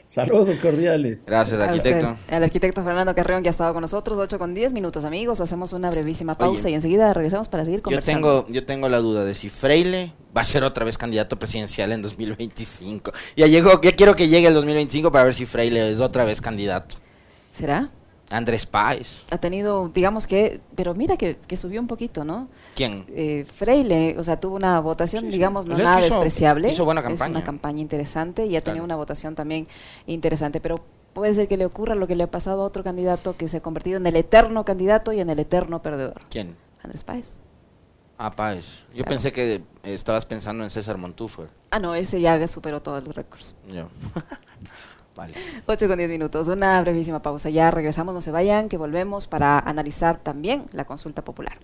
Saludos 0.06 0.58
cordiales. 0.58 1.26
Gracias, 1.26 1.60
arquitecto. 1.60 2.16
El 2.28 2.42
arquitecto 2.42 2.82
Fernando 2.82 3.14
Carreón 3.14 3.42
que 3.42 3.48
ha 3.48 3.50
estado 3.50 3.72
con 3.72 3.82
nosotros, 3.82 4.18
8 4.18 4.38
con 4.38 4.54
10 4.54 4.72
minutos, 4.72 5.04
amigos. 5.04 5.40
Hacemos 5.40 5.72
una 5.72 5.90
brevísima 5.90 6.36
pausa 6.36 6.68
y 6.68 6.74
enseguida 6.74 7.12
regresamos 7.14 7.48
para 7.48 7.64
seguir 7.64 7.82
conversando. 7.82 8.28
Yo 8.28 8.42
tengo, 8.44 8.54
yo 8.54 8.66
tengo 8.66 8.88
la 8.88 8.98
duda 8.98 9.24
de 9.24 9.34
si 9.34 9.48
Freile 9.48 10.12
va 10.36 10.42
a 10.42 10.44
ser 10.44 10.64
otra 10.64 10.84
vez 10.84 10.98
candidato 10.98 11.38
presidencial 11.38 11.92
en 11.92 12.02
2025. 12.02 13.12
Ya 13.36 13.46
llegó, 13.46 13.80
ya 13.80 13.92
quiero 13.92 14.14
que 14.16 14.28
llegue 14.28 14.48
el 14.48 14.54
2025 14.54 15.12
para 15.12 15.24
ver 15.24 15.34
si 15.34 15.46
Freile 15.46 15.92
es 15.92 16.00
otra 16.00 16.24
vez 16.24 16.40
candidato. 16.40 16.96
¿Será? 17.52 17.90
Andrés 18.30 18.64
Páez. 18.64 19.24
Ha 19.30 19.38
tenido, 19.38 19.88
digamos 19.88 20.26
que, 20.26 20.60
pero 20.76 20.94
mira 20.94 21.16
que, 21.16 21.36
subió 21.56 21.80
un 21.80 21.88
poquito, 21.88 22.24
¿no? 22.24 22.48
¿Quién? 22.76 23.04
Eh, 23.08 23.44
Freile, 23.52 24.16
o 24.18 24.24
sea, 24.24 24.38
tuvo 24.38 24.56
una 24.56 24.78
votación, 24.80 25.30
digamos, 25.30 25.66
no 25.66 25.74
pues 25.74 25.84
nada 25.84 26.00
despreciable. 26.00 26.70
Hizo 26.70 26.84
buena 26.84 27.02
campaña. 27.02 27.30
Es 27.30 27.36
una 27.36 27.44
campaña 27.44 27.80
interesante 27.80 28.46
y 28.46 28.56
ha 28.56 28.62
tenido 28.62 28.84
una 28.84 28.96
votación 28.96 29.34
también 29.34 29.66
interesante, 30.06 30.60
pero 30.60 30.80
puede 31.12 31.34
ser 31.34 31.48
que 31.48 31.56
le 31.56 31.66
ocurra 31.66 31.96
lo 31.96 32.06
que 32.06 32.14
le 32.14 32.22
ha 32.22 32.30
pasado 32.30 32.62
a 32.62 32.64
otro 32.64 32.84
candidato 32.84 33.36
que 33.36 33.48
se 33.48 33.58
ha 33.58 33.60
convertido 33.60 33.96
en 33.96 34.06
el 34.06 34.16
eterno 34.16 34.64
candidato 34.64 35.12
y 35.12 35.20
en 35.20 35.28
el 35.28 35.40
eterno 35.40 35.82
perdedor. 35.82 36.20
¿Quién? 36.30 36.56
Andrés 36.82 37.04
Páez. 37.04 37.42
Ah, 38.16 38.30
Páez. 38.30 38.84
Yo 38.94 39.04
pensé 39.04 39.32
que 39.32 39.62
estabas 39.82 40.26
pensando 40.26 40.62
en 40.62 40.70
César 40.70 40.98
Montúfar. 40.98 41.48
Ah, 41.70 41.78
no, 41.78 41.94
ese 41.94 42.20
ya 42.20 42.46
superó 42.48 42.80
todos 42.80 43.04
los 43.06 43.16
récords. 43.16 43.56
Yo. 43.66 43.88
Vale. 45.14 45.34
8 45.66 45.88
con 45.88 45.98
10 45.98 46.10
minutos, 46.10 46.48
una 46.48 46.80
brevísima 46.80 47.20
pausa. 47.20 47.50
Ya 47.50 47.70
regresamos, 47.70 48.14
no 48.14 48.20
se 48.20 48.30
vayan, 48.30 48.68
que 48.68 48.76
volvemos 48.76 49.26
para 49.26 49.58
analizar 49.58 50.18
también 50.18 50.66
la 50.72 50.84
consulta 50.84 51.22
popular. 51.24 51.58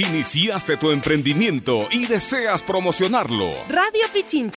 Iniciaste 0.00 0.78
tu 0.78 0.92
emprendimiento 0.92 1.86
y 1.90 2.06
deseas 2.06 2.62
promocionarlo. 2.62 3.52
Radio 3.68 4.00
Pichincha 4.14 4.48